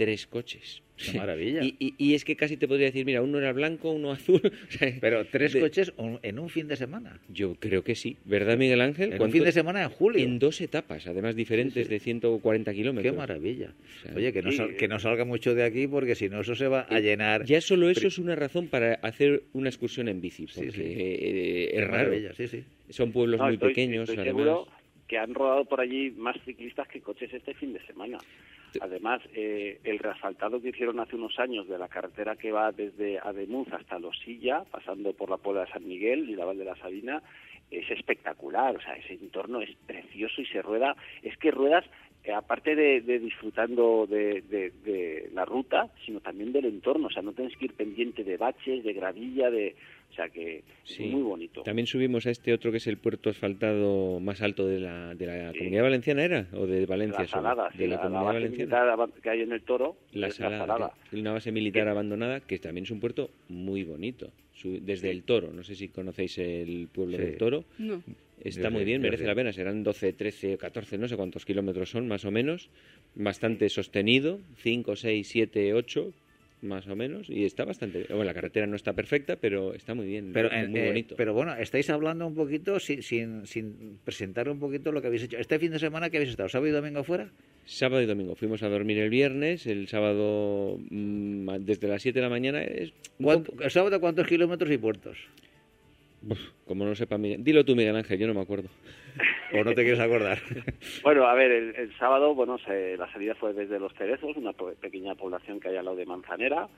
[0.00, 0.82] tres coches.
[0.96, 1.60] Qué maravilla.
[1.78, 4.40] Y, es que casi te podría decir, mira, uno era blanco, uno azul.
[5.00, 5.92] Pero tres coches
[6.22, 7.20] en un fin de semana.
[7.28, 8.16] Yo creo que sí.
[8.24, 9.12] ¿Verdad, Miguel Ángel?
[9.12, 10.24] En un fin de semana en julio.
[10.24, 13.12] En dos etapas, además diferentes de 140 kilómetros.
[13.12, 13.74] Qué maravilla.
[14.16, 16.86] Oye, que no, que no salga mucho de aquí porque si no eso se va
[16.88, 17.44] a eh, llenar.
[17.44, 20.46] Ya solo eso es una razón para hacer una excursión en bici.
[20.46, 22.12] Porque eh, es raro.
[22.34, 22.64] Sí, sí.
[22.88, 24.66] Son pueblos muy pequeños, además.
[25.06, 28.18] que han rodado por allí más ciclistas que coches este fin de semana.
[28.80, 33.18] Además, eh, el reasfaltado que hicieron hace unos años de la carretera que va desde
[33.18, 36.76] Ademuz hasta Losilla, pasando por la Puebla de San Miguel y la Val de la
[36.76, 37.22] Sabina,
[37.70, 38.76] es espectacular.
[38.76, 40.96] O sea, ese entorno es precioso y se rueda.
[41.22, 41.84] Es que ruedas,
[42.22, 47.06] eh, aparte de, disfrutando de, de, la ruta, sino también del entorno.
[47.06, 49.74] O sea, no tienes que ir pendiente de baches, de gravilla, de
[50.10, 51.62] o sea que es muy bonito.
[51.62, 55.26] También subimos a este otro que es el puerto asfaltado más alto de la, de
[55.26, 56.46] la Comunidad Valenciana, ¿era?
[56.52, 57.20] ¿O de Valencia?
[57.20, 59.08] La Salada, de la, Comunidad Valenciana.
[59.22, 59.96] que hay en el Toro.
[60.12, 64.30] La, salada, Una base militar abandonada que también es un puerto muy bonito.
[64.64, 67.64] desde el Toro, no sé si conocéis el pueblo del Toro.
[67.78, 68.02] No.
[68.42, 69.52] Está muy bien, merece la pena.
[69.52, 72.70] Serán 12, 13, 14, no sé cuántos kilómetros son, más o menos.
[73.14, 76.12] Bastante sostenido, 5, 6, 7, 8
[76.62, 80.06] más o menos, y está bastante Bueno, la carretera no está perfecta, pero está muy
[80.06, 81.14] bien, pero, muy eh, bonito.
[81.16, 85.24] Pero bueno, estáis hablando un poquito, sin, sin, sin, presentar un poquito lo que habéis
[85.24, 85.38] hecho.
[85.38, 86.48] ¿Este fin de semana que habéis estado?
[86.48, 87.30] ¿Sábado y domingo fuera?
[87.64, 88.34] Sábado y domingo.
[88.34, 92.62] Fuimos a dormir el viernes, el sábado mm, desde las 7 de la mañana.
[92.62, 95.18] Es ¿El sábado cuántos kilómetros y puertos?
[96.66, 97.42] Como no sepa Miguel.
[97.42, 98.68] Dilo tú, Miguel Ángel, yo no me acuerdo.
[99.52, 100.38] ¿O no te quieres acordar?
[101.02, 105.58] bueno, a ver, el, sábado, bueno, la salida fue desde Los Cerezos, una pequeña población
[105.58, 106.68] que hay al lado de Manzanera.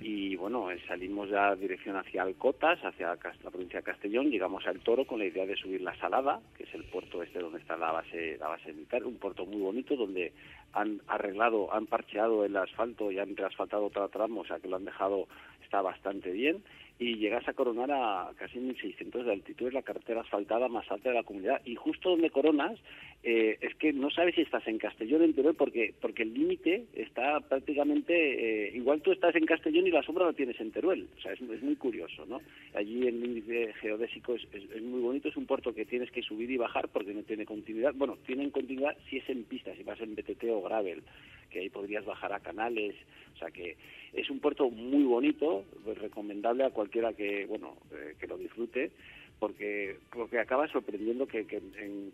[0.00, 4.78] Y bueno, eh, salimos ya dirección hacia Alcotas, hacia la provincia de Castellón, llegamos al
[4.78, 7.76] Toro con la idea de subir la Salada, que es el puerto este donde está
[7.76, 10.32] la base, la base militar, un puerto muy bonito donde
[10.72, 14.76] han arreglado, han parcheado el asfalto y han reasfaltado otro tramo, o sea que lo
[14.76, 15.26] han dejado,
[15.64, 16.62] está bastante bien
[16.98, 21.08] y llegas a coronar a casi 1.600 de altitud, es la carretera asfaltada más alta
[21.08, 21.60] de la comunidad.
[21.64, 22.78] Y justo donde coronas,
[23.22, 26.34] eh, es que no sabes si estás en Castellón o en Teruel, porque, porque el
[26.34, 30.70] límite está prácticamente, eh, igual tú estás en Castellón y la sombra la tienes en
[30.70, 31.08] Teruel.
[31.16, 32.40] O sea, es, muy curioso, ¿no?
[32.74, 36.50] Allí el índice geodésico es, es, muy bonito, es un puerto que tienes que subir
[36.50, 37.94] y bajar porque no tiene continuidad.
[37.94, 41.02] Bueno, tiene continuidad si es en pista, si vas en BTT o gravel,
[41.52, 42.94] que ahí podrías bajar a canales,
[43.34, 43.76] o sea que
[44.12, 48.90] es un puerto muy bonito, pues, recomendable a cualquiera que, bueno, eh, que lo disfrute,
[49.38, 51.44] porque porque acaba sorprendiendo que,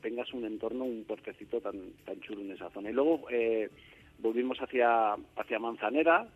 [0.00, 2.90] tengas un entorno, un puertecito tan tan chulo en esa zona.
[2.90, 3.68] Y luego eh,
[4.18, 6.26] volvimos hacia hacia Manzanera,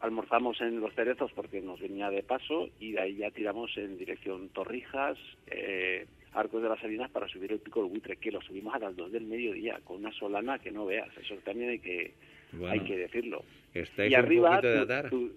[0.00, 3.96] almorzamos en Los Cerezos porque nos venía de paso y de ahí ya tiramos en
[3.96, 8.40] dirección Torrijas, eh, Arcos de las Salinas para subir el pico del buitre, que lo
[8.40, 11.08] subimos a las dos del mediodía con una solana que no veas.
[11.18, 12.14] Eso también hay que
[12.68, 13.44] hay que decirlo.
[13.74, 14.60] y arriba,
[15.10, 15.32] tu,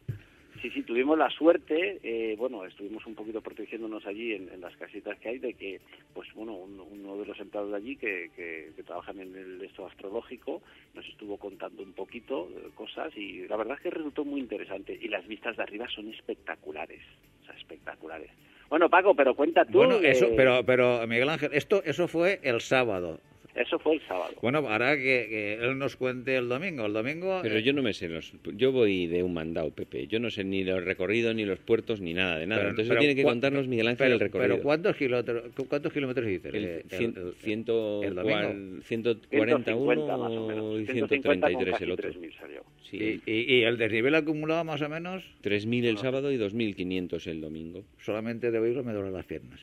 [0.62, 4.76] Sí, sí, tuvimos la suerte, eh, bueno, estuvimos un poquito protegiéndonos allí en, en, las
[4.78, 5.82] casitas que hay, de que,
[6.14, 9.88] pues bueno, uno de los empleados de allí que, que, que, trabajan en el esto
[9.88, 10.62] astrológico
[10.94, 14.96] nos estuvo contando un poquito de cosas y la verdad es que resultó muy interesante
[15.02, 17.02] y las vistas de arriba son espectaculares,
[17.42, 18.30] o sea, espectaculares.
[18.72, 19.80] Bueno, Paco, pero cuenta tú.
[19.80, 23.20] Bueno, eso, pero, pero Miguel Ángel, esto, eso fue el sábado.
[23.56, 24.34] Eso fue el sábado.
[24.42, 26.86] Bueno, ahora que, que, él nos cuente el domingo.
[26.86, 27.40] El domingo.
[27.44, 28.34] Pero eh, yo no me sé los.
[28.56, 30.08] Yo voy de un mandado, Pepe.
[30.08, 32.62] Yo no sé ni los recorridos, ni los puertos, ni nada de nada.
[32.62, 34.50] Pero- Entonces pero tiene que contarnos Miguel Ángel pero, el recorrido.
[34.54, 36.48] Pero ¿cuántos kilómetros, cuántos kilómetros hice?
[36.50, 38.40] El Eh, cien- el- ciento el domingo.
[38.40, 40.82] cual- 141 más o menos.
[40.82, 42.10] y 150 con 133 casi el otro.
[42.10, 42.64] 3.000 salió.
[42.90, 47.28] Sí, Y, y- y el desnivel acumulado más o menos, 3.000 el sábado y 2.500
[47.28, 47.84] el domingo.
[48.00, 49.60] solamente de oírlo me duelen las piernas.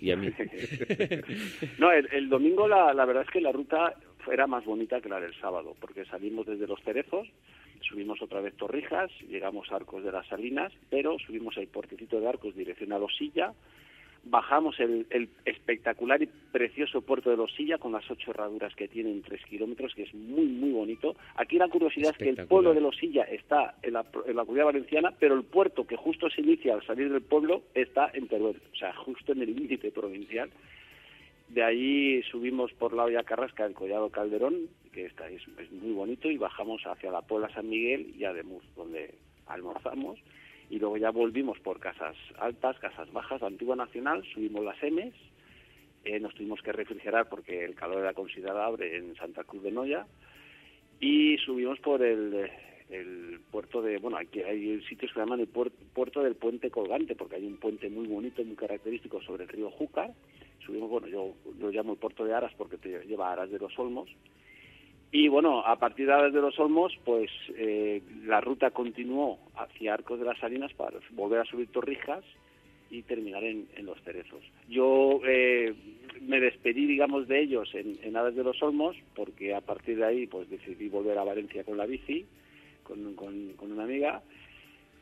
[0.00, 0.28] Y a mí.
[1.78, 3.94] No, el, el domingo la, la verdad es que la ruta
[4.30, 7.28] era más bonita que la del sábado, porque salimos desde Los Cerezos,
[7.80, 12.28] subimos otra vez Torrijas, llegamos a Arcos de las Salinas, pero subimos el portecito de
[12.28, 13.52] Arcos dirección a Losilla,
[14.30, 19.10] bajamos el, el espectacular y precioso puerto de Losilla con las ocho herraduras que tiene
[19.10, 21.16] en tres kilómetros, que es muy, muy bonito.
[21.36, 24.66] Aquí la curiosidad es que el pueblo de Losilla está en la, en la comunidad
[24.66, 28.60] valenciana, pero el puerto que justo se inicia al salir del pueblo está en Teruel,
[28.72, 30.50] o sea, justo en el límite provincial.
[31.48, 35.92] De ahí subimos por la olla Carrasca, el Collado Calderón, que está, es, es muy
[35.92, 39.14] bonito, y bajamos hacia la Puebla San Miguel y Ademuz, donde
[39.46, 40.18] almorzamos.
[40.70, 45.14] Y luego ya volvimos por casas altas, casas bajas, Antigua Nacional, subimos las Emes,
[46.04, 50.06] eh, nos tuvimos que refrigerar porque el calor era considerable en Santa Cruz de Noya,
[51.00, 52.50] y subimos por el,
[52.90, 56.70] el puerto de, bueno, aquí hay sitios que se llaman el puer- puerto del Puente
[56.70, 60.10] Colgante, porque hay un puente muy bonito, muy característico sobre el río Júcar.
[60.66, 63.78] Subimos, bueno, yo lo llamo el puerto de Aras porque te lleva Aras de los
[63.78, 64.10] Olmos.
[65.10, 70.26] Y bueno, a partir de los Olmos, pues eh, la ruta continuó hacia Arcos de
[70.26, 72.22] las Salinas para volver a subir Torrijas
[72.90, 74.42] y terminar en, en Los Cerezos.
[74.68, 75.72] Yo eh,
[76.20, 80.04] me despedí, digamos, de ellos en, en Aras de los Olmos porque a partir de
[80.04, 82.26] ahí pues decidí volver a Valencia con la bici,
[82.82, 84.22] con, con, con una amiga.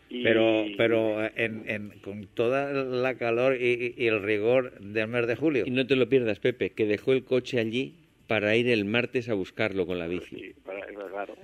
[0.09, 5.27] Y, Pero, pero en, en- con toda la calor y- y el rigor del mes
[5.27, 5.65] de julio.
[5.67, 7.95] Y no te lo pierdas, Pepe, que dejó el coche allí
[8.27, 10.37] para ir el martes a buscarlo con la bici.
[10.37, 11.37] Sí, para- claro,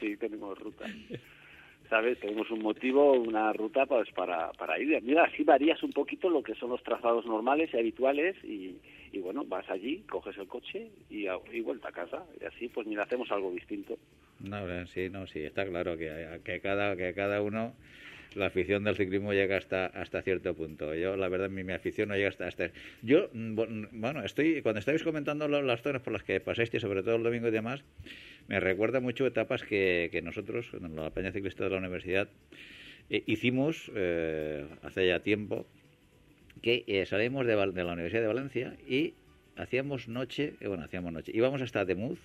[0.00, 0.86] sí tenemos ruta.
[1.88, 2.18] ¿Sabes?
[2.18, 5.00] Tenemos un motivo, una ruta pues para, para ir.
[5.02, 8.76] Mira, así varías un poquito lo que son los trazados normales y habituales y,
[9.12, 12.24] y bueno, vas allí, coges el coche y, a- y vuelta a casa.
[12.40, 13.96] Y así pues mira, hacemos algo distinto.
[14.40, 17.74] No, sí, no, sí, está claro que, que cada que cada uno
[18.36, 20.94] la afición del ciclismo llega hasta hasta cierto punto.
[20.94, 22.70] Yo, la verdad, mi, mi afición no llega hasta hasta.
[23.02, 27.02] Yo, mm, bu- bueno, estoy cuando estáis comentando las zonas por las que pasaste, sobre
[27.02, 27.82] todo el domingo y demás,
[28.48, 32.28] me recuerda mucho etapas que, que nosotros, en la Peña Ciclista de la Universidad,
[33.10, 35.66] eh, hicimos eh, hace ya tiempo
[36.62, 39.14] que eh, salimos de, de la Universidad de Valencia y
[39.56, 42.18] hacíamos noche, bueno, hacíamos noche, íbamos hasta Temuz,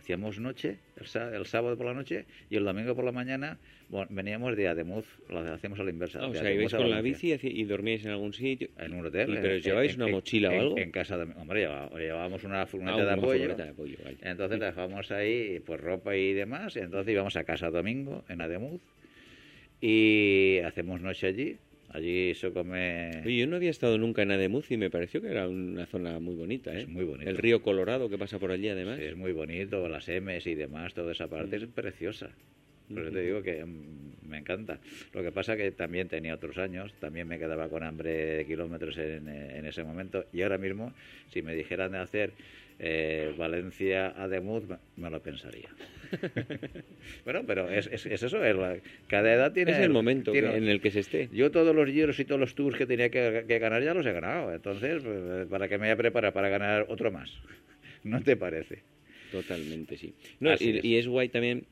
[0.00, 4.06] hacíamos noche, el, el sábado por la noche y el domingo por la mañana bueno,
[4.10, 6.20] veníamos de Ademuz, lo hacíamos a la inversa.
[6.22, 8.68] Ah, o sea, ibais con la bici y, dormíais en algún sitio.
[8.78, 9.30] En un hotel.
[9.30, 10.78] ¿Y en- pero en- lleváis en- una en- mochila o algo?
[10.78, 11.24] En casa de...
[11.34, 13.32] Hombre, llevá- llevábamos una Ah, furgoneta de una apoyo.
[13.40, 14.16] furgoneta de apoyo, vale.
[14.22, 16.76] Entonces la dejamos ahí, pues ropa y demás.
[16.76, 18.80] Y entonces íbamos a casa domingo en Ademuz
[19.80, 21.56] y hacemos noche allí.
[21.92, 23.22] Allí se come...
[23.24, 26.20] Oye, yo no había estado nunca en Ademuz y me pareció que era una zona
[26.20, 26.82] muy bonita, ¿eh?
[26.82, 27.28] Es muy bonito.
[27.28, 28.98] El río Colorado que pasa por allí, además.
[28.98, 32.30] Sí, es muy bonito, las M's y demás, toda esa parte es preciosa.
[32.88, 34.78] Por eso te digo que mm, me encanta.
[35.12, 38.96] Lo que pasa que también tenía otros años, también me quedaba con hambre de kilómetros
[38.98, 40.26] en, eh, en ese momento.
[40.32, 40.92] Y ahora mismo,
[41.28, 42.32] si me dijeran de hacer
[42.82, 44.64] eh, Valencia a Demuz,
[44.96, 45.68] me, lo pensaría.
[47.24, 49.72] bueno, pero es, es, es eso, es la- cada edad tiene...
[49.72, 51.28] es el momento tiene- que- en el que se esté.
[51.32, 54.06] Yo todos los giros y todos los tours que tenía que, que ganar ya los
[54.06, 54.52] he ganado.
[54.52, 57.30] Entonces, pues, ¿para qué me voy a preparar para ganar otro más?
[58.02, 58.82] ¿No te parece?
[59.30, 60.14] Totalmente, sí.
[60.40, 60.84] No, y, es.
[60.84, 61.66] y es guay también,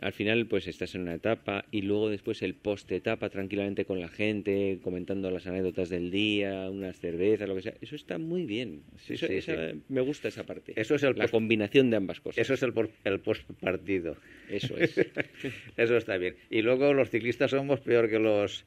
[0.00, 4.08] al final pues estás en una etapa y luego después el post-etapa tranquilamente con la
[4.08, 7.74] gente, comentando las anécdotas del día, unas cervezas, lo que sea.
[7.80, 8.82] Eso está muy bien.
[8.98, 9.80] Sí, Eso- sí, esa- sí.
[9.88, 10.72] Me gusta esa parte.
[10.76, 12.38] Eso es el La post- combinación de ambas cosas.
[12.38, 14.16] Eso es el, por- el post partido.
[14.50, 14.94] Eso es.
[15.76, 16.36] Eso está bien.
[16.50, 18.64] Y luego los ciclistas somos peor que los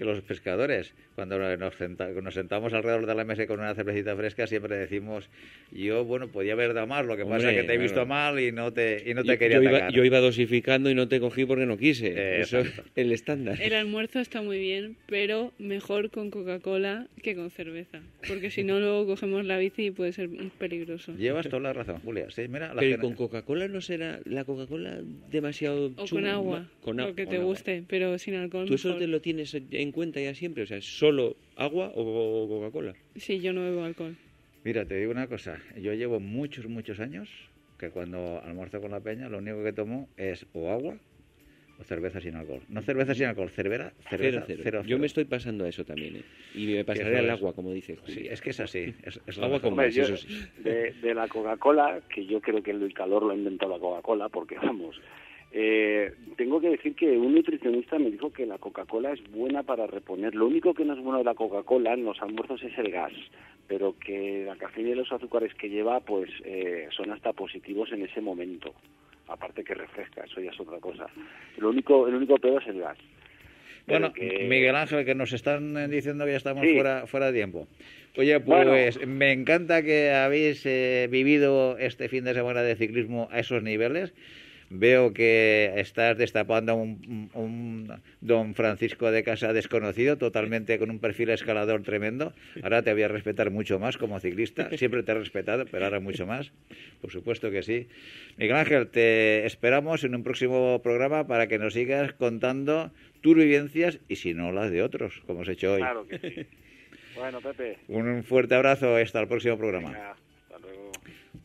[0.00, 0.94] que los pescadores.
[1.14, 5.28] Cuando nos, nos, sentamos alrededor de la mesa con una cervecita fresca, siempre decimos,
[5.70, 8.40] yo, bueno, podía haber dado más, lo que pasa es que te he visto mal
[8.40, 11.20] y no te, y no te quería yo iba, yo iba, dosificando y no te
[11.20, 12.40] cogí porque no quise.
[12.40, 13.60] Eso es el estándar.
[13.60, 18.00] El almuerzo está muy bien, pero mejor con Coca-Cola que con cerveza.
[18.26, 21.14] Porque si no, luego cogemos la bici y puede ser peligroso.
[21.14, 22.30] Llevas toda la razón, Julia.
[22.30, 27.14] Sí, mira, pero con Coca-Cola no será la Coca-Cola demasiado O con agua, con lo
[27.14, 28.66] que te guste, pero sin alcohol.
[28.66, 30.62] ¿Tú eso te lo tienes en cuenta ya siempre?
[30.62, 32.94] O sea, ¿solo agua o Coca-Cola?
[33.16, 34.16] Sí, yo no bebo alcohol.
[34.64, 35.58] Mira, te digo una cosa.
[35.76, 37.28] Yo llevo muchos, muchos años
[37.78, 40.96] que cuando almuerzo con la peña lo único que tomo es o agua
[41.80, 42.60] o cerveza sin alcohol.
[42.68, 46.24] No cerveza sin alcohol, cerveza, cerveza cero, Yo me estoy pasando a eso también, ¿eh?
[46.54, 48.94] Y me pasaré al agua, como dice Sí, es que es así.
[49.02, 50.46] Es, agua con más, eso sí.
[50.58, 54.28] de, de, la Coca-Cola, que yo creo que el calor lo ha inventado la Coca-Cola,
[54.28, 55.00] porque vamos,
[55.52, 59.86] eh, tengo que decir que un nutricionista me dijo que la Coca-Cola es buena para
[59.86, 60.34] reponer.
[60.34, 63.12] Lo único que no es bueno de la Coca-Cola en los almuerzos es el gas,
[63.66, 68.02] pero que la cafeína y los azúcares que lleva pues eh, son hasta positivos en
[68.02, 68.74] ese momento.
[69.26, 71.06] Aparte que refresca, eso ya es otra cosa.
[71.58, 72.98] Lo único, el único peor es el gas.
[73.86, 77.66] Bueno, Miguel Ángel, que nos están diciendo que ya estamos fuera, fuera de tiempo.
[78.16, 83.40] Oye, pues me encanta que habéis eh, vivido este fin de semana de ciclismo a
[83.40, 84.12] esos niveles.
[84.72, 91.30] Veo que estás destapando un, un, don Francisco de Casa desconocido, totalmente con un perfil
[91.30, 92.32] escalador tremendo.
[92.62, 94.70] Ahora te voy a respetar mucho más como ciclista.
[94.78, 96.52] Siempre te he respetado, pero ahora mucho más.
[97.00, 97.88] Por supuesto que sí.
[98.36, 102.92] Miguel Ángel, te esperamos en un próximo programa para que nos sigas contando
[103.22, 105.80] tus vivencias y si no las de otros, como has hecho hoy.
[105.80, 106.46] Claro que sí.
[107.16, 107.76] Bueno, Pepe.
[107.88, 110.14] Un fuerte abrazo hasta el próximo programa.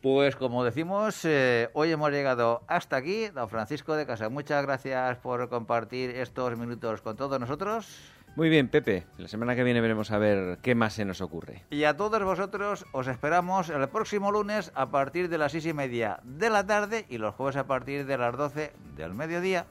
[0.05, 3.29] Pues como decimos, eh, hoy hemos llegado hasta aquí.
[3.29, 7.87] Don Francisco de Casa, muchas gracias por compartir estos minutos con todos nosotros.
[8.35, 9.07] Muy bien, Pepe.
[9.17, 11.63] La semana que viene veremos a ver qué más se nos ocurre.
[11.71, 15.73] Y a todos vosotros os esperamos el próximo lunes a partir de las seis y
[15.73, 19.65] media de la tarde y los jueves a partir de las doce del mediodía.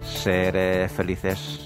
[0.00, 1.65] Seré felices.